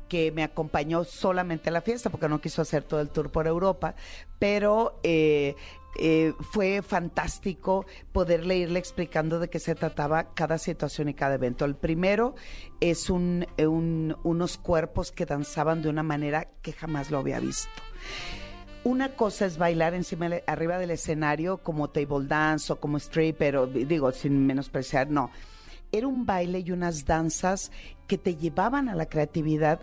que 0.07 0.31
me 0.31 0.43
acompañó 0.43 1.03
solamente 1.03 1.69
a 1.69 1.73
la 1.73 1.81
fiesta 1.81 2.09
porque 2.09 2.29
no 2.29 2.39
quiso 2.39 2.61
hacer 2.61 2.83
todo 2.83 3.01
el 3.01 3.09
tour 3.09 3.29
por 3.29 3.45
Europa, 3.45 3.93
pero 4.39 4.99
eh, 5.03 5.55
eh, 5.99 6.31
fue 6.51 6.81
fantástico 6.81 7.85
poderle 8.13 8.55
irle 8.57 8.79
explicando 8.79 9.37
de 9.39 9.49
qué 9.49 9.59
se 9.59 9.75
trataba 9.75 10.33
cada 10.33 10.59
situación 10.59 11.09
y 11.09 11.13
cada 11.13 11.35
evento. 11.35 11.65
El 11.65 11.75
primero 11.75 12.35
es 12.79 13.09
un, 13.09 13.45
un- 13.57 14.15
unos 14.23 14.57
cuerpos 14.57 15.11
que 15.11 15.25
danzaban 15.25 15.81
de 15.81 15.89
una 15.89 16.03
manera 16.03 16.51
que 16.61 16.71
jamás 16.71 17.11
lo 17.11 17.17
había 17.17 17.39
visto. 17.41 17.69
Una 18.83 19.15
cosa 19.15 19.45
es 19.45 19.57
bailar 19.57 19.93
encima, 19.93 20.29
arriba 20.45 20.77
del 20.77 20.91
escenario 20.91 21.57
como 21.57 21.89
table 21.89 22.25
dance 22.27 22.71
o 22.71 22.79
como 22.79 22.97
stripper, 22.97 23.57
o 23.57 23.67
digo, 23.67 24.11
sin 24.11 24.45
menospreciar, 24.45 25.09
no. 25.09 25.31
Era 25.91 26.07
un 26.07 26.25
baile 26.25 26.59
y 26.59 26.71
unas 26.71 27.05
danzas 27.05 27.71
que 28.07 28.17
te 28.17 28.35
llevaban 28.35 28.87
a 28.89 28.95
la 28.95 29.07
creatividad 29.07 29.81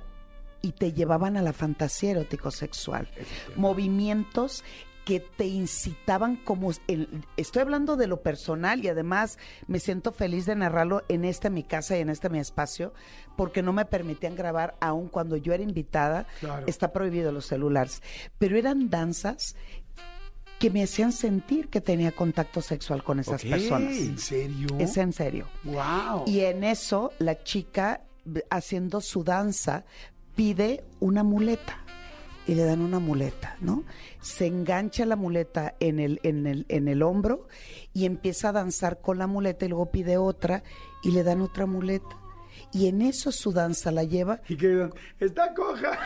y 0.62 0.72
te 0.72 0.92
llevaban 0.92 1.36
a 1.36 1.42
la 1.42 1.52
fantasía 1.52 2.12
erótico-sexual. 2.12 3.08
Movimientos 3.56 4.64
que 5.04 5.20
te 5.20 5.46
incitaban 5.46 6.36
como... 6.36 6.70
el- 6.88 7.24
estoy 7.36 7.62
hablando 7.62 7.96
de 7.96 8.06
lo 8.06 8.22
personal 8.22 8.84
y 8.84 8.88
además 8.88 9.38
me 9.66 9.78
siento 9.80 10.12
feliz 10.12 10.46
de 10.46 10.56
narrarlo 10.56 11.02
en 11.08 11.24
esta 11.24 11.50
mi 11.50 11.62
casa 11.62 11.96
y 11.96 12.00
en 12.00 12.08
este 12.08 12.30
mi 12.30 12.38
espacio 12.38 12.94
porque 13.36 13.62
no 13.62 13.72
me 13.72 13.84
permitían 13.84 14.34
grabar 14.34 14.76
aun 14.80 15.08
cuando 15.08 15.36
yo 15.36 15.52
era 15.52 15.62
invitada. 15.62 16.26
Claro. 16.40 16.66
Está 16.66 16.92
prohibido 16.92 17.32
los 17.32 17.46
celulares. 17.46 18.02
Pero 18.38 18.56
eran 18.56 18.88
danzas 18.90 19.56
que 20.58 20.70
me 20.70 20.82
hacían 20.84 21.12
sentir 21.12 21.68
que 21.68 21.80
tenía 21.80 22.12
contacto 22.12 22.62
sexual 22.62 23.02
con 23.04 23.20
esas 23.20 23.42
personas. 23.42 23.92
¿En 23.96 24.18
serio? 24.18 24.68
Es 24.78 24.96
en 24.96 25.12
serio. 25.12 25.46
Wow. 25.64 26.24
Y 26.26 26.40
en 26.40 26.64
eso 26.64 27.12
la 27.18 27.42
chica, 27.42 28.02
haciendo 28.48 29.00
su 29.02 29.24
danza, 29.24 29.84
pide 30.34 30.82
una 31.00 31.22
muleta. 31.22 31.84
Y 32.46 32.54
le 32.54 32.64
dan 32.64 32.82
una 32.82 32.98
muleta, 32.98 33.56
¿no? 33.60 33.84
Se 34.20 34.46
engancha 34.46 35.06
la 35.06 35.16
muleta 35.16 35.74
en 35.80 35.98
el, 35.98 36.20
en 36.22 36.46
el, 36.46 36.66
en 36.68 36.88
el 36.88 37.02
hombro 37.02 37.48
y 37.94 38.04
empieza 38.04 38.50
a 38.50 38.52
danzar 38.52 39.00
con 39.00 39.18
la 39.18 39.26
muleta 39.26 39.64
y 39.64 39.68
luego 39.68 39.90
pide 39.90 40.18
otra 40.18 40.62
y 41.02 41.12
le 41.12 41.22
dan 41.22 41.40
otra 41.40 41.66
muleta. 41.66 42.16
Y 42.72 42.88
en 42.88 43.02
eso 43.02 43.32
su 43.32 43.52
danza 43.52 43.90
la 43.90 44.04
lleva 44.04 44.40
Y 44.48 44.56
que 44.56 44.68
digan, 44.68 44.92
está 45.20 45.54
coja. 45.54 45.98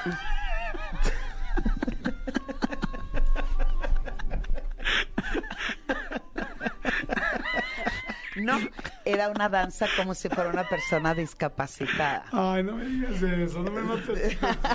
No, 8.36 8.56
era 9.04 9.30
una 9.30 9.48
danza 9.48 9.86
como 9.96 10.14
si 10.14 10.28
fuera 10.28 10.50
una 10.50 10.68
persona 10.68 11.14
discapacitada. 11.14 12.24
Ay, 12.30 12.62
no 12.62 12.76
me 12.76 12.84
digas 12.84 13.22
eso, 13.22 13.62
no 13.62 13.70
me 13.70 13.82
mates 13.82 14.38
así. 14.40 14.68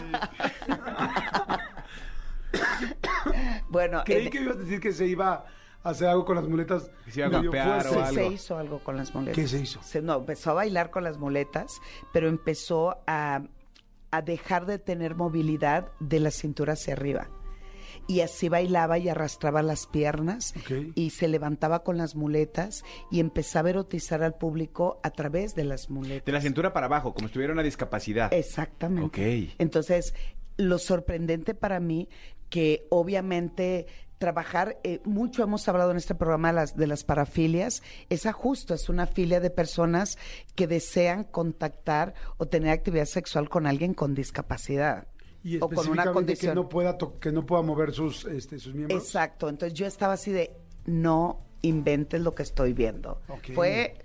Bueno, 3.74 4.04
Creí 4.06 4.26
en- 4.28 4.32
que 4.32 4.42
ibas 4.42 4.56
a 4.56 4.60
decir 4.60 4.80
que 4.80 4.94
se 4.94 5.06
iba 5.08 5.46
a 5.84 5.90
hacer 5.90 6.08
algo 6.08 6.24
con 6.24 6.38
las 6.38 6.48
muletas. 6.48 6.90
Se 7.10 7.20
iba 7.20 7.28
a 7.28 7.30
medio 7.30 7.52
golpear 7.52 7.82
fuerte. 7.82 7.90
o 7.90 7.92
se, 7.94 8.00
algo. 8.20 8.30
se 8.30 8.34
hizo 8.36 8.58
algo 8.58 8.80
con 8.80 8.96
las 8.96 9.14
muletas. 9.14 9.36
¿Qué 9.36 9.48
se 9.48 9.60
hizo? 9.60 9.82
no, 10.02 10.16
empezó 10.20 10.52
a 10.52 10.54
bailar 10.54 10.90
con 10.92 11.04
las 11.04 11.18
muletas, 11.18 11.82
pero 12.14 12.30
empezó 12.30 12.96
a, 13.06 13.42
a 14.12 14.22
dejar 14.22 14.66
de 14.66 14.80
tener 14.80 15.16
movilidad 15.16 15.90
de 16.00 16.20
la 16.22 16.32
cintura 16.32 16.74
hacia 16.74 16.94
arriba. 16.94 17.30
Y 18.06 18.20
así 18.20 18.50
bailaba 18.50 18.98
y 18.98 19.08
arrastraba 19.08 19.62
las 19.62 19.88
piernas 19.88 20.54
Ok. 20.58 20.92
y 20.96 21.12
se 21.12 21.28
levantaba 21.30 21.84
con 21.84 21.98
las 21.98 22.16
muletas 22.16 22.84
y 23.12 23.22
empezaba 23.22 23.70
a 23.70 23.72
erotizar 23.72 24.24
al 24.24 24.34
público 24.36 25.00
a 25.04 25.12
través 25.12 25.56
de 25.56 25.64
las 25.64 25.90
muletas. 25.90 26.26
De 26.26 26.32
la 26.34 26.42
cintura 26.42 26.74
para 26.74 26.88
abajo, 26.88 27.14
como 27.14 27.28
si 27.30 27.34
tuviera 27.36 27.54
una 27.54 27.64
discapacidad. 27.64 28.34
Exactamente. 28.34 29.06
Ok. 29.50 29.54
Entonces, 29.58 30.14
lo 30.58 30.80
sorprendente 30.80 31.54
para 31.54 31.80
mí 31.80 32.10
que 32.54 32.86
obviamente 32.92 33.88
trabajar, 34.20 34.78
eh, 34.84 35.00
mucho 35.06 35.42
hemos 35.42 35.68
hablado 35.68 35.90
en 35.90 35.98
este 35.98 36.14
programa 36.14 36.50
de 36.50 36.54
las, 36.54 36.78
de 36.78 36.86
las 36.86 37.04
parafilias, 37.04 37.82
esa 38.12 38.32
justo 38.32 38.76
es 38.76 38.90
una 38.90 39.08
filia 39.08 39.40
de 39.40 39.50
personas 39.50 40.20
que 40.54 40.68
desean 40.68 41.24
contactar 41.24 42.14
o 42.38 42.46
tener 42.46 42.70
actividad 42.70 43.06
sexual 43.06 43.50
con 43.50 43.66
alguien 43.66 43.96
con 43.96 44.14
discapacidad. 44.14 45.08
Y 45.44 45.58
o 45.60 45.68
con 45.68 45.90
una 45.90 46.12
condición. 46.12 46.52
que 46.52 46.56
no 46.56 46.70
pueda 46.70 46.96
que 47.20 47.32
no 47.32 47.44
pueda 47.44 47.64
mover 47.64 47.92
sus 47.92 48.26
este, 48.26 48.60
sus 48.60 48.76
miembros. 48.76 49.02
Exacto, 49.02 49.50
entonces 49.50 49.74
yo 49.76 49.88
estaba 49.88 50.14
así 50.14 50.32
de, 50.32 50.56
no 50.86 51.48
inventes 51.64 52.22
lo 52.22 52.36
que 52.36 52.44
estoy 52.44 52.74
viendo. 52.74 53.20
Fue 53.56 53.96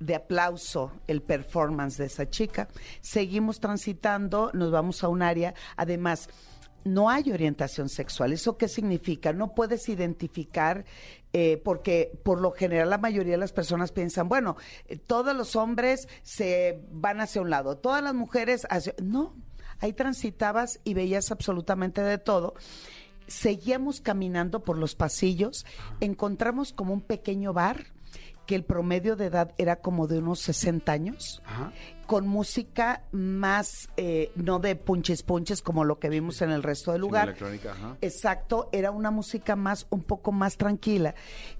de 0.00 0.16
aplauso 0.16 0.90
el 1.06 1.22
performance 1.22 1.96
de 1.96 2.06
esa 2.06 2.28
chica. 2.28 2.66
Seguimos 3.02 3.60
transitando, 3.60 4.50
nos 4.52 4.72
vamos 4.72 5.04
a 5.04 5.08
un 5.08 5.22
área, 5.22 5.54
además, 5.76 6.28
no 6.84 7.10
hay 7.10 7.30
orientación 7.30 7.88
sexual. 7.88 8.32
¿Eso 8.32 8.56
qué 8.56 8.68
significa? 8.68 9.32
No 9.32 9.54
puedes 9.54 9.88
identificar, 9.88 10.84
eh, 11.32 11.60
porque 11.64 12.18
por 12.22 12.40
lo 12.40 12.52
general 12.52 12.90
la 12.90 12.98
mayoría 12.98 13.32
de 13.32 13.38
las 13.38 13.52
personas 13.52 13.92
piensan, 13.92 14.28
bueno, 14.28 14.56
eh, 14.86 14.96
todos 14.96 15.36
los 15.36 15.56
hombres 15.56 16.08
se 16.22 16.80
van 16.90 17.20
hacia 17.20 17.42
un 17.42 17.50
lado, 17.50 17.76
todas 17.76 18.02
las 18.02 18.14
mujeres 18.14 18.66
hacia... 18.70 18.94
No, 19.02 19.34
ahí 19.80 19.92
transitabas 19.92 20.80
y 20.84 20.94
veías 20.94 21.30
absolutamente 21.30 22.02
de 22.02 22.18
todo. 22.18 22.54
Seguíamos 23.26 24.00
caminando 24.00 24.64
por 24.64 24.78
los 24.78 24.94
pasillos, 24.94 25.66
encontramos 26.00 26.72
como 26.72 26.94
un 26.94 27.02
pequeño 27.02 27.52
bar 27.52 27.86
que 28.46 28.54
el 28.54 28.64
promedio 28.64 29.14
de 29.14 29.26
edad 29.26 29.52
era 29.58 29.76
como 29.76 30.06
de 30.06 30.18
unos 30.18 30.40
60 30.40 30.90
años, 30.90 31.42
Ajá. 31.44 31.70
Con 32.08 32.26
música 32.26 33.02
más, 33.12 33.90
eh, 33.98 34.32
no 34.34 34.60
de 34.60 34.76
punches 34.76 35.22
punches 35.22 35.60
como 35.60 35.84
lo 35.84 35.98
que 35.98 36.08
vimos 36.08 36.40
en 36.40 36.50
el 36.50 36.62
resto 36.62 36.92
del 36.92 37.02
lugar. 37.02 37.28
electrónica, 37.28 37.72
ajá. 37.72 37.98
Exacto, 38.00 38.70
era 38.72 38.90
una 38.90 39.10
música 39.10 39.56
más, 39.56 39.86
un 39.90 40.02
poco 40.02 40.32
más 40.32 40.56
tranquila. 40.56 41.14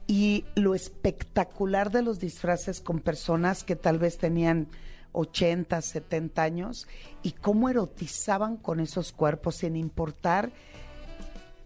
Y 0.06 0.46
lo 0.54 0.74
espectacular 0.74 1.90
de 1.90 2.00
los 2.00 2.18
disfraces 2.18 2.80
con 2.80 3.00
personas 3.00 3.62
que 3.62 3.76
tal 3.76 3.98
vez 3.98 4.16
tenían 4.16 4.68
80, 5.12 5.82
70 5.82 6.42
años 6.42 6.88
y 7.22 7.32
cómo 7.32 7.68
erotizaban 7.68 8.56
con 8.56 8.80
esos 8.80 9.12
cuerpos 9.12 9.56
sin 9.56 9.76
importar 9.76 10.50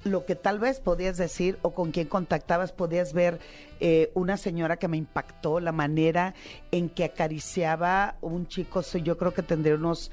lo 0.05 0.25
que 0.25 0.35
tal 0.35 0.59
vez 0.59 0.81
podías 0.81 1.17
decir 1.17 1.59
o 1.63 1.71
con 1.71 1.93
quién 1.93 2.09
contactabas, 2.09 2.73
podías 2.73 3.13
ver 3.13 3.39
eh, 3.81 4.11
una 4.15 4.37
señora 4.37 4.77
que 4.77 4.89
me 4.89 4.97
impactó, 4.97 5.61
la 5.61 5.73
manera 5.73 6.35
en 6.71 6.89
que 6.89 7.05
acariciaba 7.05 8.17
un 8.21 8.47
chico, 8.47 8.83
yo 8.83 9.17
creo 9.17 9.33
que 9.33 9.43
tendría 9.43 9.75
unos, 9.75 10.11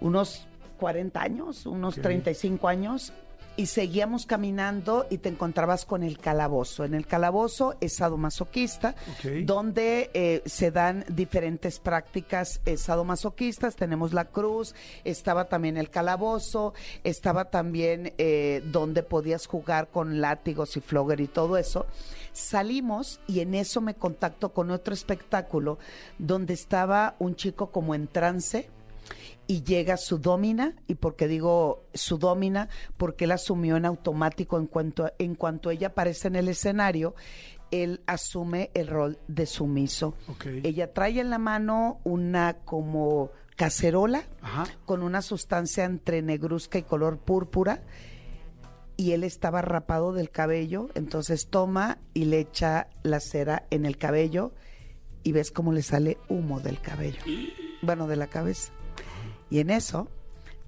unos 0.00 0.46
40 0.78 1.20
años, 1.20 1.66
unos 1.66 1.96
Ok. 1.96 2.02
35 2.02 2.68
años, 2.68 3.12
y 3.56 3.66
seguíamos 3.66 4.26
caminando 4.26 5.06
y 5.10 5.18
te 5.18 5.28
encontrabas 5.28 5.84
con 5.84 6.02
el 6.02 6.18
calabozo. 6.18 6.84
En 6.84 6.94
el 6.94 7.06
calabozo 7.06 7.76
es 7.80 7.96
sadomasoquista, 7.96 8.94
donde 9.44 10.10
eh, 10.14 10.42
se 10.44 10.70
dan 10.70 11.04
diferentes 11.08 11.80
prácticas 11.80 12.60
eh, 12.66 12.76
sadomasoquistas. 12.76 13.76
Tenemos 13.76 14.12
la 14.12 14.26
cruz, 14.26 14.74
estaba 15.04 15.48
también 15.48 15.76
el 15.76 15.90
calabozo, 15.90 16.74
estaba 17.04 17.46
también 17.46 18.12
eh, 18.18 18.62
donde 18.66 19.02
podías 19.02 19.46
jugar 19.46 19.88
con 19.88 20.20
látigos 20.20 20.76
y 20.76 20.80
flogger 20.80 21.20
y 21.20 21.28
todo 21.28 21.56
eso. 21.56 21.86
Salimos 22.32 23.20
y 23.26 23.40
en 23.40 23.54
eso 23.54 23.80
me 23.80 23.94
contacto 23.94 24.52
con 24.52 24.70
otro 24.70 24.92
espectáculo 24.92 25.78
donde 26.18 26.52
estaba 26.52 27.16
un 27.18 27.34
chico 27.34 27.70
como 27.70 27.94
en 27.94 28.08
trance 28.08 28.68
y 29.46 29.62
llega 29.62 29.96
su 29.96 30.18
domina, 30.18 30.74
y 30.86 30.96
porque 30.96 31.28
digo 31.28 31.84
su 31.94 32.18
domina, 32.18 32.68
porque 32.96 33.24
él 33.24 33.32
asumió 33.32 33.76
en 33.76 33.84
automático 33.84 34.58
en 34.58 34.66
cuanto, 34.66 35.12
en 35.18 35.34
cuanto 35.34 35.70
ella 35.70 35.88
aparece 35.88 36.28
en 36.28 36.36
el 36.36 36.48
escenario, 36.48 37.14
él 37.70 38.00
asume 38.06 38.70
el 38.74 38.86
rol 38.88 39.18
de 39.28 39.46
sumiso. 39.46 40.14
Ella 40.62 40.92
trae 40.92 41.20
en 41.20 41.30
la 41.30 41.38
mano 41.38 42.00
una 42.04 42.58
como 42.64 43.30
cacerola 43.56 44.24
Ajá. 44.42 44.66
con 44.84 45.02
una 45.02 45.22
sustancia 45.22 45.84
entre 45.84 46.22
negruzca 46.22 46.78
y 46.78 46.82
color 46.82 47.18
púrpura 47.18 47.82
y 48.96 49.12
él 49.12 49.24
estaba 49.24 49.62
rapado 49.62 50.12
del 50.12 50.30
cabello, 50.30 50.88
entonces 50.94 51.48
toma 51.48 51.98
y 52.14 52.26
le 52.26 52.40
echa 52.40 52.88
la 53.02 53.20
cera 53.20 53.66
en 53.70 53.84
el 53.84 53.98
cabello 53.98 54.52
y 55.22 55.32
ves 55.32 55.50
cómo 55.50 55.72
le 55.72 55.82
sale 55.82 56.18
humo 56.28 56.60
del 56.60 56.80
cabello, 56.80 57.20
bueno, 57.82 58.06
de 58.06 58.16
la 58.16 58.28
cabeza. 58.28 58.72
Y 59.50 59.60
en 59.60 59.70
eso 59.70 60.08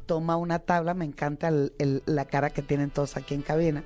toma 0.07 0.37
una 0.37 0.59
tabla, 0.61 0.95
me 0.95 1.05
encanta 1.05 1.49
el- 1.49 1.73
el- 1.79 2.03
la 2.07 2.25
cara 2.25 2.51
que 2.51 2.63
tienen 2.63 2.91
todos 2.91 3.17
aquí 3.17 3.35
en 3.35 3.43
cabina, 3.43 3.85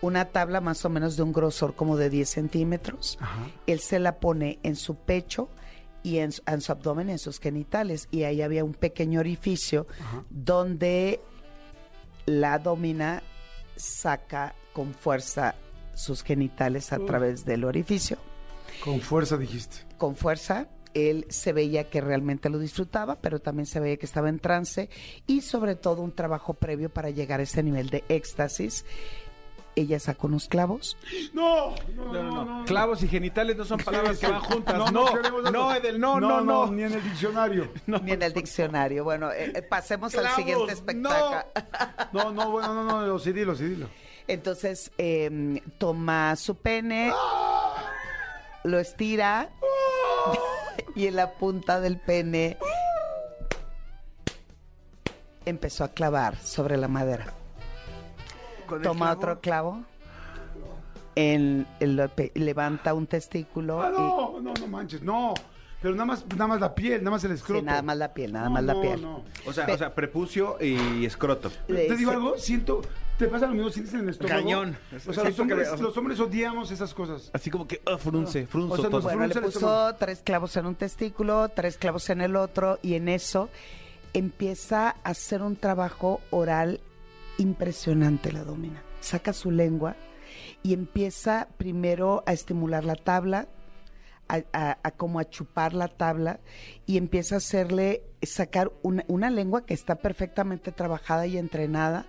una 0.00 0.26
tabla 0.26 0.60
más 0.60 0.84
o 0.84 0.90
menos 0.90 1.16
de 1.16 1.22
un 1.22 1.32
grosor 1.32 1.74
como 1.74 1.96
de 1.96 2.10
10 2.10 2.28
centímetros. 2.28 3.16
Ajá. 3.20 3.46
Él 3.66 3.80
se 3.80 3.98
la 3.98 4.18
pone 4.18 4.58
en 4.62 4.76
su 4.76 4.96
pecho 4.96 5.48
y 6.02 6.18
en, 6.18 6.32
su- 6.32 6.42
en 6.46 6.60
su 6.60 6.72
abdomen, 6.72 7.08
en 7.08 7.18
sus 7.18 7.38
genitales. 7.40 8.08
Y 8.10 8.24
ahí 8.24 8.42
había 8.42 8.64
un 8.64 8.74
pequeño 8.74 9.20
orificio 9.20 9.86
Ajá. 10.00 10.24
donde 10.28 11.20
la 12.26 12.58
domina 12.58 13.22
saca 13.76 14.54
con 14.72 14.92
fuerza 14.94 15.54
sus 15.94 16.22
genitales 16.22 16.92
a 16.92 16.98
Uf. 16.98 17.06
través 17.06 17.44
del 17.44 17.64
orificio. 17.64 18.18
Con 18.82 19.00
fuerza 19.00 19.36
dijiste. 19.36 19.76
Con 19.96 20.16
fuerza, 20.16 20.66
él 20.94 21.26
se 21.28 21.52
veía 21.52 21.90
que 21.90 22.00
realmente 22.00 22.48
lo 22.48 22.58
disfrutaba, 22.58 23.16
pero 23.20 23.40
también 23.40 23.66
se 23.66 23.80
veía 23.80 23.96
que 23.96 24.06
estaba 24.06 24.28
en 24.28 24.38
trance 24.38 24.88
y 25.26 25.42
sobre 25.42 25.74
todo 25.74 26.02
un 26.02 26.12
trabajo 26.12 26.54
previo 26.54 26.88
para 26.88 27.10
llegar 27.10 27.40
a 27.40 27.42
ese 27.42 27.62
nivel 27.62 27.90
de 27.90 28.04
éxtasis. 28.08 28.84
Ella 29.76 29.98
sacó 29.98 30.28
unos 30.28 30.46
clavos, 30.46 30.96
No, 31.32 31.74
no, 31.96 32.12
No, 32.12 32.22
no, 32.22 32.44
no. 32.44 32.64
Clavos 32.64 33.02
y 33.02 33.08
genitales 33.08 33.56
no 33.56 33.64
son 33.64 33.78
palabras 33.78 34.18
que 34.18 34.28
van 34.28 34.40
juntas. 34.40 34.92
No, 34.92 35.04
No, 35.50 35.74
Edel, 35.74 35.98
no, 35.98 36.20
no, 36.20 36.40
no. 36.40 36.70
Ni 36.70 36.84
en 36.84 36.92
el 36.92 37.02
diccionario. 37.02 37.68
ni 37.86 38.12
en 38.12 38.22
el 38.22 38.32
diccionario. 38.32 39.02
Bueno, 39.02 39.32
eh, 39.32 39.52
eh, 39.52 39.62
pasemos 39.62 40.14
al 40.14 40.28
siguiente 40.36 40.72
espectáculo. 40.72 41.44
No, 42.12 42.30
no, 42.30 42.50
bueno, 42.52 42.72
no, 42.72 42.84
no, 42.84 43.04
lo 43.04 43.18
sí 43.18 43.32
dilo, 43.32 43.56
sí 43.56 43.64
dilo. 43.64 43.88
Entonces 44.28 44.92
eh, 44.96 45.60
toma 45.76 46.36
su 46.36 46.54
pene, 46.54 47.12
lo 48.62 48.78
estira 48.78 49.50
y 50.94 51.06
en 51.06 51.16
la 51.16 51.32
punta 51.32 51.80
del 51.80 51.98
pene 51.98 52.56
empezó 55.44 55.84
a 55.84 55.88
clavar 55.88 56.36
sobre 56.38 56.76
la 56.76 56.88
madera. 56.88 57.26
Toma 58.82 59.06
clavo. 59.06 59.12
otro 59.18 59.40
clavo, 59.40 59.84
en, 61.16 61.66
levanta 62.34 62.94
un 62.94 63.06
testículo 63.06 63.82
Ah, 63.82 63.90
y 63.94 63.98
no, 64.00 64.40
no, 64.40 64.54
no 64.54 64.66
manches, 64.66 65.02
no. 65.02 65.34
Pero 65.82 65.94
nada 65.94 66.06
más, 66.06 66.24
nada 66.28 66.46
más 66.46 66.60
la 66.60 66.74
piel, 66.74 67.00
nada 67.04 67.10
más 67.10 67.24
el 67.24 67.32
escroto. 67.32 67.60
Sí, 67.60 67.66
nada 67.66 67.82
más 67.82 67.98
la 67.98 68.14
piel, 68.14 68.32
nada 68.32 68.46
No, 68.46 68.52
más 68.54 68.64
la 68.64 68.72
no, 68.72 68.80
piel. 68.80 69.02
no. 69.02 69.22
O 69.46 69.52
sea, 69.52 69.66
Pe- 69.66 69.74
o 69.74 69.78
sea, 69.78 69.94
prepucio 69.94 70.56
y 70.60 71.04
escroto. 71.04 71.50
Te 71.66 71.94
digo 71.94 72.10
algo, 72.10 72.38
siento, 72.38 72.80
te 73.18 73.28
pasa 73.28 73.46
lo 73.46 73.54
mismo, 73.54 73.70
sientes 73.70 73.94
en 73.94 74.00
el 74.00 74.08
estómago. 74.10 74.40
Cañón. 74.40 74.76
O 75.06 75.12
sea, 75.12 75.24
los 75.24 75.34
que 75.36 75.42
hombres, 75.42 75.72
me- 75.72 75.78
los 75.82 75.96
hombres 75.96 76.20
odiamos 76.20 76.70
esas 76.70 76.92
cosas. 76.94 77.30
Así 77.32 77.50
como 77.50 77.66
que 77.68 77.80
ah, 77.86 77.96
frunce, 77.98 78.46
frunzo 78.46 78.74
O 78.74 78.76
sea, 78.78 78.90
todo. 78.90 79.02
Bueno, 79.02 79.26
le 79.26 79.34
frunce 79.34 79.58
puso 79.60 79.94
tres 79.98 80.20
clavos 80.24 80.56
en 80.56 80.66
un 80.66 80.74
testículo, 80.74 81.48
tres 81.50 81.76
clavos 81.78 82.10
en 82.10 82.20
el 82.20 82.36
otro, 82.36 82.78
y 82.82 82.94
en 82.94 83.08
eso 83.08 83.48
empieza 84.12 84.88
a 84.90 85.10
hacer 85.10 85.42
un 85.42 85.56
trabajo 85.56 86.20
oral 86.30 86.80
impresionante 87.38 88.32
la 88.32 88.44
domina. 88.44 88.82
Saca 89.00 89.32
su 89.32 89.50
lengua 89.50 89.96
y 90.62 90.72
empieza 90.72 91.48
primero 91.56 92.22
a 92.26 92.32
estimular 92.32 92.84
la 92.84 92.94
tabla, 92.96 93.48
a, 94.28 94.42
a- 94.52 94.78
a 94.82 94.90
como 94.92 95.18
a 95.18 95.24
chupar 95.28 95.74
la 95.74 95.88
tabla 95.88 96.40
y 96.86 96.96
empieza 96.96 97.34
a 97.34 97.38
hacerle 97.38 98.02
sacar 98.22 98.72
una, 98.82 99.04
una 99.08 99.28
lengua 99.30 99.66
que 99.66 99.74
está 99.74 99.96
perfectamente 99.96 100.72
trabajada 100.72 101.26
y 101.26 101.36
entrenada 101.36 102.06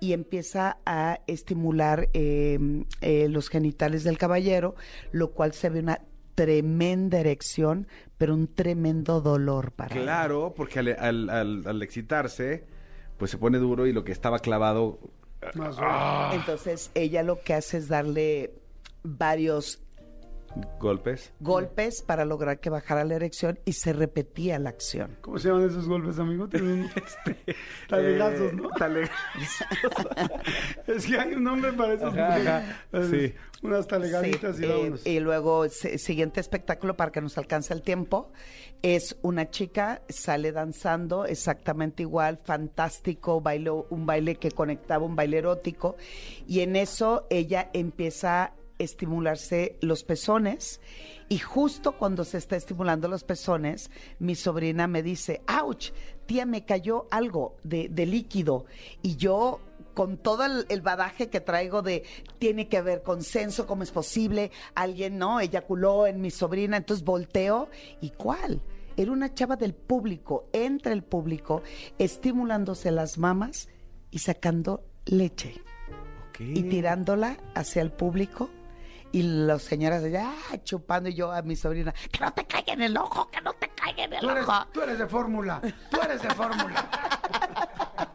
y 0.00 0.12
empieza 0.14 0.78
a 0.86 1.20
estimular 1.26 2.08
eh, 2.14 2.58
eh, 3.00 3.28
los 3.28 3.48
genitales 3.48 4.02
del 4.04 4.18
caballero, 4.18 4.74
lo 5.12 5.30
cual 5.32 5.52
se 5.52 5.68
ve 5.70 5.80
una 5.80 6.00
tremenda 6.34 7.20
erección, 7.20 7.86
pero 8.16 8.34
un 8.34 8.46
tremendo 8.48 9.20
dolor 9.20 9.72
para 9.72 9.94
él. 9.94 10.02
Claro, 10.02 10.54
porque 10.56 10.78
al, 10.78 10.88
al- 10.98 11.30
al- 11.30 11.62
al 11.66 11.82
excitarse, 11.82 12.64
pues 13.18 13.30
se 13.30 13.36
pone 13.38 13.58
duro 13.58 13.86
y 13.86 13.92
lo 13.92 14.04
que 14.04 14.12
estaba 14.12 14.38
clavado. 14.38 14.98
Más 15.54 15.76
Ah. 15.78 16.30
Entonces 16.34 16.90
ella 16.94 17.22
lo 17.22 17.40
que 17.42 17.54
hace 17.54 17.76
es 17.78 17.88
darle 17.88 18.54
varios 19.02 19.82
Golpes. 20.80 21.32
golpes 21.40 22.02
para 22.02 22.24
lograr 22.24 22.58
que 22.58 22.70
bajara 22.70 23.04
la 23.04 23.14
erección 23.14 23.58
y 23.64 23.72
se 23.74 23.92
repetía 23.92 24.58
la 24.58 24.70
acción. 24.70 25.16
¿Cómo 25.20 25.38
se 25.38 25.48
llaman 25.48 25.68
esos 25.68 25.86
golpes, 25.86 26.18
amigo? 26.18 26.48
Tienen 26.48 26.80
un... 26.82 26.90
talegazos, 27.88 28.52
Eh, 28.52 28.56
¿no? 28.56 28.68
tale- 28.70 29.08
Es 30.86 31.06
que 31.06 31.18
hay 31.18 31.34
un 31.34 31.44
nombre 31.44 31.72
para 31.72 31.94
esos. 31.94 32.12
Ajá, 32.12 32.34
ajá, 32.36 32.82
Eh, 32.92 33.08
sí. 33.32 33.34
Unas 33.62 33.86
talegaditas 33.86 34.56
Sí, 34.56 34.62
y 34.62 34.66
eh, 34.66 34.68
vámonos. 34.72 35.06
y 35.06 35.20
luego, 35.20 35.68
siguiente 35.68 36.40
espectáculo 36.40 36.96
para 36.96 37.12
que 37.12 37.20
nos 37.20 37.36
alcance 37.36 37.74
el 37.74 37.82
tiempo, 37.82 38.32
es 38.82 39.16
una 39.20 39.50
chica, 39.50 40.00
sale 40.08 40.50
danzando 40.50 41.26
exactamente 41.26 42.02
igual, 42.02 42.38
fantástico, 42.42 43.42
bailó 43.42 43.86
un 43.90 44.06
baile 44.06 44.36
que 44.36 44.50
conectaba, 44.50 45.04
un 45.04 45.14
baile 45.14 45.38
erótico, 45.38 45.96
y 46.48 46.60
en 46.60 46.74
eso 46.74 47.26
ella 47.28 47.68
empieza 47.74 48.44
a 48.44 48.52
estimularse 48.82 49.76
los 49.80 50.04
pezones, 50.04 50.80
y 51.28 51.38
justo 51.38 51.92
cuando 51.92 52.24
se 52.24 52.38
está 52.38 52.56
estimulando 52.56 53.06
los 53.06 53.24
pezones, 53.24 53.90
mi 54.18 54.34
sobrina 54.34 54.86
me 54.88 55.02
dice, 55.02 55.42
¡ouch! 55.62 55.90
Tía, 56.26 56.46
me 56.46 56.64
cayó 56.64 57.06
algo 57.10 57.56
de, 57.62 57.88
de 57.88 58.06
líquido, 58.06 58.64
y 59.02 59.16
yo 59.16 59.60
con 59.94 60.16
todo 60.16 60.44
el, 60.44 60.66
el 60.68 60.80
badaje 60.80 61.28
que 61.28 61.40
traigo 61.40 61.82
de 61.82 62.04
tiene 62.38 62.68
que 62.68 62.78
haber 62.78 63.02
consenso, 63.02 63.66
cómo 63.66 63.82
es 63.82 63.90
posible, 63.90 64.50
alguien 64.74 65.18
no 65.18 65.40
eyaculó 65.40 66.06
en 66.06 66.20
mi 66.20 66.30
sobrina, 66.30 66.76
entonces 66.76 67.04
volteo 67.04 67.68
y 68.00 68.10
cuál. 68.10 68.60
Era 68.96 69.12
una 69.12 69.32
chava 69.34 69.56
del 69.56 69.74
público, 69.74 70.48
entre 70.52 70.92
el 70.92 71.02
público, 71.02 71.62
estimulándose 71.98 72.90
las 72.90 73.18
mamas 73.18 73.68
y 74.10 74.18
sacando 74.18 74.84
leche 75.06 75.62
y 76.38 76.62
tirándola 76.64 77.36
hacia 77.54 77.82
el 77.82 77.92
público. 77.92 78.50
Y 79.12 79.22
las 79.22 79.62
señoras 79.62 80.04
allá 80.04 80.32
ah, 80.52 80.58
chupando 80.62 81.08
y 81.08 81.14
yo 81.14 81.32
a 81.32 81.42
mi 81.42 81.56
sobrina, 81.56 81.92
que 82.12 82.20
no 82.20 82.32
te 82.32 82.44
caiga 82.46 82.72
en 82.74 82.82
el 82.82 82.96
ojo, 82.96 83.28
que 83.30 83.40
no 83.40 83.52
te 83.54 83.68
caiga 83.70 84.04
en 84.04 84.12
el 84.12 84.20
Tú 84.20 84.30
eres, 84.30 84.44
ojo. 84.48 84.66
tú 84.72 84.80
eres 84.82 84.98
de 84.98 85.06
fórmula, 85.06 85.60
tú 85.90 86.00
eres 86.00 86.22
de 86.22 86.30
fórmula. 86.30 86.90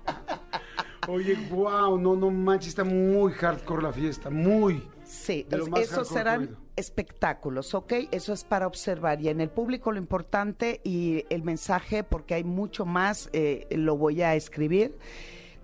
Oye, 1.07 1.35
wow, 1.51 1.99
no, 1.99 2.15
no 2.15 2.31
manches, 2.31 2.69
está 2.69 2.83
muy 2.83 3.31
hardcore 3.33 3.83
la 3.83 3.93
fiesta, 3.93 4.29
muy. 4.31 4.81
Sí, 5.03 5.45
es- 5.51 5.67
esos 5.91 6.07
serán 6.07 6.57
espectáculos, 6.75 7.75
¿ok? 7.75 7.93
Eso 8.11 8.33
es 8.33 8.43
para 8.43 8.65
observar. 8.65 9.21
Y 9.21 9.29
en 9.29 9.39
el 9.39 9.49
público 9.49 9.91
lo 9.91 9.99
importante 9.99 10.81
y 10.83 11.23
el 11.29 11.43
mensaje, 11.43 12.03
porque 12.03 12.33
hay 12.33 12.43
mucho 12.43 12.85
más, 12.87 13.29
eh, 13.33 13.67
lo 13.71 13.97
voy 13.97 14.23
a 14.23 14.33
escribir. 14.33 14.97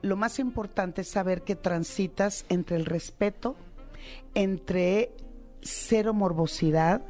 Lo 0.04 0.16
más 0.16 0.38
importante 0.38 1.02
es 1.02 1.08
saber 1.08 1.42
que 1.42 1.56
transitas 1.56 2.46
entre 2.50 2.76
el 2.76 2.86
respeto, 2.86 3.56
entre 4.36 5.12
cero 5.62 6.14
morbosidad, 6.14 7.02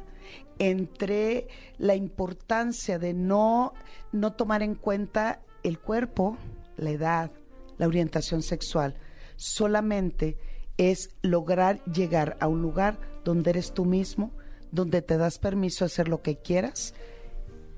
entre 0.58 1.48
la 1.78 1.94
importancia 1.94 2.98
de 2.98 3.14
no, 3.14 3.72
no 4.12 4.32
tomar 4.34 4.62
en 4.62 4.74
cuenta 4.74 5.40
el 5.62 5.78
cuerpo, 5.78 6.36
la 6.76 6.90
edad, 6.90 7.30
la 7.78 7.86
orientación 7.86 8.42
sexual. 8.42 8.96
Solamente 9.36 10.36
es 10.76 11.10
lograr 11.22 11.82
llegar 11.84 12.36
a 12.40 12.48
un 12.48 12.62
lugar 12.62 12.98
donde 13.24 13.50
eres 13.50 13.72
tú 13.72 13.84
mismo, 13.84 14.32
donde 14.70 15.02
te 15.02 15.16
das 15.16 15.38
permiso 15.38 15.84
de 15.84 15.86
hacer 15.86 16.08
lo 16.08 16.22
que 16.22 16.36
quieras 16.38 16.94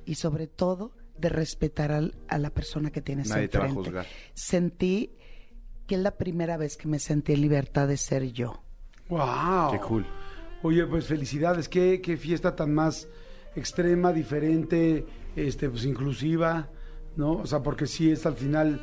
y 0.05 0.17
sobre 0.17 0.47
todo 0.47 0.93
de 1.19 1.29
respetar 1.29 1.91
al- 1.93 2.15
a 2.29 2.39
la 2.39 2.51
persona 2.51 2.91
que 2.91 3.01
tienes 3.01 3.29
Nadie 3.29 3.49
te 3.49 3.59
va 3.59 3.65
a 3.65 3.69
enfrente. 3.69 3.91
juzgar. 3.91 4.07
Sentí 4.35 5.15
que 5.87 5.95
es 5.97 6.01
la 6.01 6.13
primera 6.17 6.57
vez 6.57 6.77
que 6.77 6.89
me 6.89 6.99
sentí 6.99 7.33
en 7.33 7.41
libertad 7.41 7.89
de 7.89 7.97
ser 7.97 8.25
yo. 8.33 8.63
Wow. 9.09 9.71
Qué 9.73 9.79
cool. 9.81 10.07
Oye, 10.64 10.87
pues 10.87 11.05
felicidades, 11.07 11.68
qué, 11.68 12.00
qué 12.00 12.16
fiesta 12.16 12.57
tan 12.57 12.72
más 12.72 13.07
extrema, 13.55 14.14
diferente, 14.14 15.05
este, 15.37 15.68
pues 15.68 15.85
inclusiva, 15.85 16.70
¿no? 17.16 17.33
O 17.33 17.46
sea, 17.46 17.62
porque 17.62 17.87
sí 17.87 18.11
es 18.11 18.24
al 18.24 18.35
final, 18.35 18.81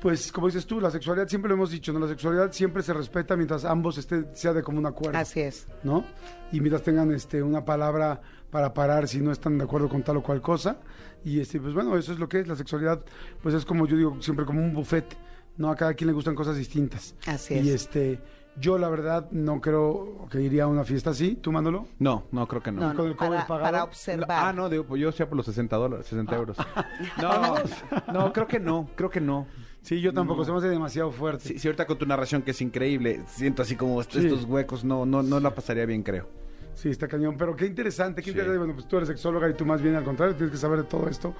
pues 0.00 0.30
como 0.30 0.46
dices 0.46 0.66
tú, 0.66 0.80
la 0.80 0.92
sexualidad 0.92 1.26
siempre 1.26 1.48
lo 1.48 1.56
hemos 1.56 1.72
dicho, 1.72 1.92
¿no? 1.92 1.98
La 1.98 2.06
sexualidad 2.06 2.52
siempre 2.52 2.80
se 2.84 2.92
respeta 2.94 3.34
mientras 3.34 3.64
ambos 3.64 3.98
esté, 3.98 4.24
sea 4.34 4.52
de 4.52 4.62
común 4.62 4.86
acuerdo. 4.86 5.18
Así 5.18 5.40
es. 5.40 5.66
¿no? 5.82 6.04
Y 6.52 6.60
mientras 6.60 6.84
tengan 6.84 7.10
este 7.10 7.42
una 7.42 7.64
palabra 7.64 8.20
para 8.52 8.72
parar 8.72 9.08
si 9.08 9.18
no 9.18 9.32
están 9.32 9.58
de 9.58 9.64
acuerdo 9.64 9.88
con 9.88 10.04
tal 10.04 10.18
o 10.18 10.22
cual 10.22 10.40
cosa. 10.40 10.78
Y 11.24 11.40
este, 11.40 11.58
pues 11.58 11.74
bueno, 11.74 11.98
eso 11.98 12.12
es 12.12 12.20
lo 12.20 12.28
que 12.28 12.38
es 12.38 12.46
la 12.46 12.54
sexualidad, 12.54 13.04
pues 13.42 13.52
es 13.56 13.64
como 13.64 13.88
yo 13.88 13.96
digo 13.96 14.22
siempre 14.22 14.46
como 14.46 14.62
un 14.62 14.72
buffet, 14.72 15.16
¿no? 15.56 15.70
A 15.70 15.74
cada 15.74 15.94
quien 15.94 16.06
le 16.06 16.14
gustan 16.14 16.36
cosas 16.36 16.56
distintas. 16.56 17.16
Así 17.26 17.54
Y 17.54 17.70
es. 17.70 17.82
este, 17.82 18.20
yo 18.60 18.78
la 18.78 18.88
verdad 18.88 19.28
no 19.30 19.60
creo 19.60 20.26
que 20.30 20.40
iría 20.40 20.64
a 20.64 20.66
una 20.66 20.84
fiesta 20.84 21.10
así, 21.10 21.34
tú 21.36 21.50
mándalo. 21.52 21.86
No, 21.98 22.24
no, 22.32 22.46
creo 22.46 22.62
que 22.62 22.70
no. 22.72 22.80
No, 22.80 22.94
con 22.94 23.04
no, 23.06 23.10
el 23.10 23.16
cover 23.16 23.30
para, 23.32 23.46
pagado. 23.46 23.64
para 23.64 23.84
observar. 23.84 24.28
Ah, 24.30 24.52
no, 24.52 24.68
digo, 24.68 24.84
pues 24.84 25.00
yo 25.00 25.10
sea 25.12 25.26
por 25.28 25.36
los 25.36 25.46
60 25.46 25.76
dólares, 25.76 26.06
60 26.06 26.36
euros. 26.36 26.56
No, 27.20 27.54
no, 28.12 28.32
creo 28.32 28.46
que 28.46 28.60
no, 28.60 28.88
creo 28.94 29.10
que 29.10 29.20
no. 29.20 29.46
Sí, 29.82 30.00
yo 30.00 30.12
tampoco, 30.14 30.40
No. 30.40 30.44
se 30.46 30.52
me 30.52 30.58
hace 30.58 30.68
demasiado 30.68 31.10
fuerte. 31.10 31.44
Sí, 31.48 31.58
sí, 31.58 31.68
ahorita 31.68 31.86
con 31.86 31.98
tu 31.98 32.06
narración 32.06 32.40
que 32.42 32.52
es 32.52 32.60
increíble, 32.62 33.22
siento 33.26 33.62
así 33.62 33.76
como 33.76 34.02
Sí. 34.02 34.18
estos 34.26 34.44
huecos, 34.44 34.84
no, 34.84 35.04
no, 35.04 35.22
no 35.22 35.40
la 35.40 35.54
pasaría 35.54 35.84
bien, 35.84 36.02
creo. 36.02 36.26
Sí, 36.74 36.88
está 36.88 37.06
cañón. 37.06 37.36
Pero 37.36 37.54
qué 37.54 37.66
interesante, 37.66 38.20
qué 38.22 38.26
Sí. 38.26 38.30
interesante. 38.30 38.58
Bueno, 38.58 38.74
pues 38.74 38.88
tú 38.88 38.96
eres 38.96 39.08
sexóloga 39.08 39.48
y 39.48 39.54
tú 39.54 39.64
más 39.66 39.82
bien 39.82 39.94
al 39.94 40.04
contrario, 40.04 40.34
tienes 40.34 40.52
que 40.52 40.58
saber 40.58 40.78
de 40.78 40.84
todo 40.84 41.08
esto. 41.08 41.34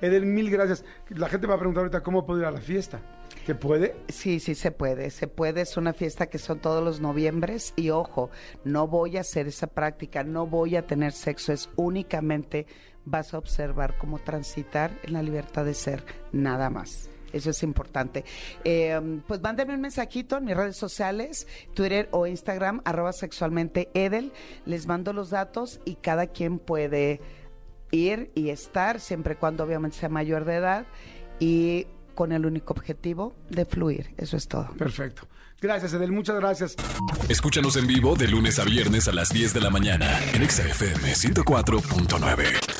Edel, 0.00 0.24
mil 0.24 0.50
gracias. 0.50 0.84
La 1.10 1.28
gente 1.28 1.46
va 1.46 1.54
a 1.54 1.58
preguntar 1.58 1.82
ahorita 1.82 2.02
cómo 2.02 2.24
puedo 2.24 2.40
ir 2.40 2.46
a 2.46 2.50
la 2.50 2.60
fiesta. 2.60 3.00
¿Se 3.46 3.54
puede? 3.54 3.96
Sí, 4.08 4.38
sí 4.38 4.54
se 4.54 4.70
puede, 4.70 5.10
se 5.10 5.26
puede, 5.26 5.62
es 5.62 5.76
una 5.76 5.92
fiesta 5.92 6.26
que 6.26 6.38
son 6.38 6.60
todos 6.60 6.84
los 6.84 7.00
noviembres 7.00 7.72
y 7.76 7.90
ojo, 7.90 8.30
no 8.64 8.86
voy 8.86 9.16
a 9.16 9.20
hacer 9.22 9.48
esa 9.48 9.66
práctica, 9.66 10.22
no 10.24 10.46
voy 10.46 10.76
a 10.76 10.86
tener 10.86 11.12
sexo, 11.12 11.52
es 11.52 11.70
únicamente 11.76 12.66
vas 13.04 13.34
a 13.34 13.38
observar 13.38 13.96
cómo 13.98 14.18
transitar 14.18 14.92
en 15.02 15.14
la 15.14 15.22
libertad 15.22 15.64
de 15.64 15.74
ser, 15.74 16.04
nada 16.32 16.70
más. 16.70 17.10
Eso 17.32 17.50
es 17.50 17.62
importante. 17.62 18.24
Eh, 18.64 19.00
pues 19.26 19.40
mándenme 19.40 19.74
un 19.74 19.80
mensajito 19.80 20.36
en 20.36 20.44
mis 20.44 20.56
redes 20.56 20.76
sociales, 20.76 21.46
Twitter 21.74 22.08
o 22.10 22.26
Instagram, 22.26 22.82
arroba 22.84 23.12
sexualmente 23.12 23.88
Edel. 23.94 24.32
Les 24.66 24.86
mando 24.86 25.12
los 25.12 25.30
datos 25.30 25.80
y 25.84 25.94
cada 25.96 26.26
quien 26.26 26.58
puede 26.58 27.20
ir 27.92 28.30
y 28.34 28.50
estar, 28.50 29.00
siempre 29.00 29.34
y 29.34 29.36
cuando 29.36 29.64
obviamente 29.64 29.98
sea 29.98 30.08
mayor 30.08 30.44
de 30.44 30.56
edad 30.56 30.86
y 31.38 31.86
con 32.14 32.32
el 32.32 32.46
único 32.46 32.72
objetivo 32.72 33.34
de 33.48 33.64
fluir. 33.64 34.14
Eso 34.16 34.36
es 34.36 34.48
todo. 34.48 34.68
Perfecto. 34.76 35.28
Gracias, 35.60 35.92
Edel, 35.92 36.12
muchas 36.12 36.36
gracias. 36.36 36.76
Escúchanos 37.28 37.76
en 37.76 37.86
vivo 37.86 38.16
de 38.16 38.28
lunes 38.28 38.58
a 38.58 38.64
viernes 38.64 39.08
a 39.08 39.12
las 39.12 39.28
10 39.28 39.52
de 39.52 39.60
la 39.60 39.70
mañana 39.70 40.18
en 40.32 40.42
Exa 40.42 40.62
FM 40.62 41.12
104.9. 41.12 42.79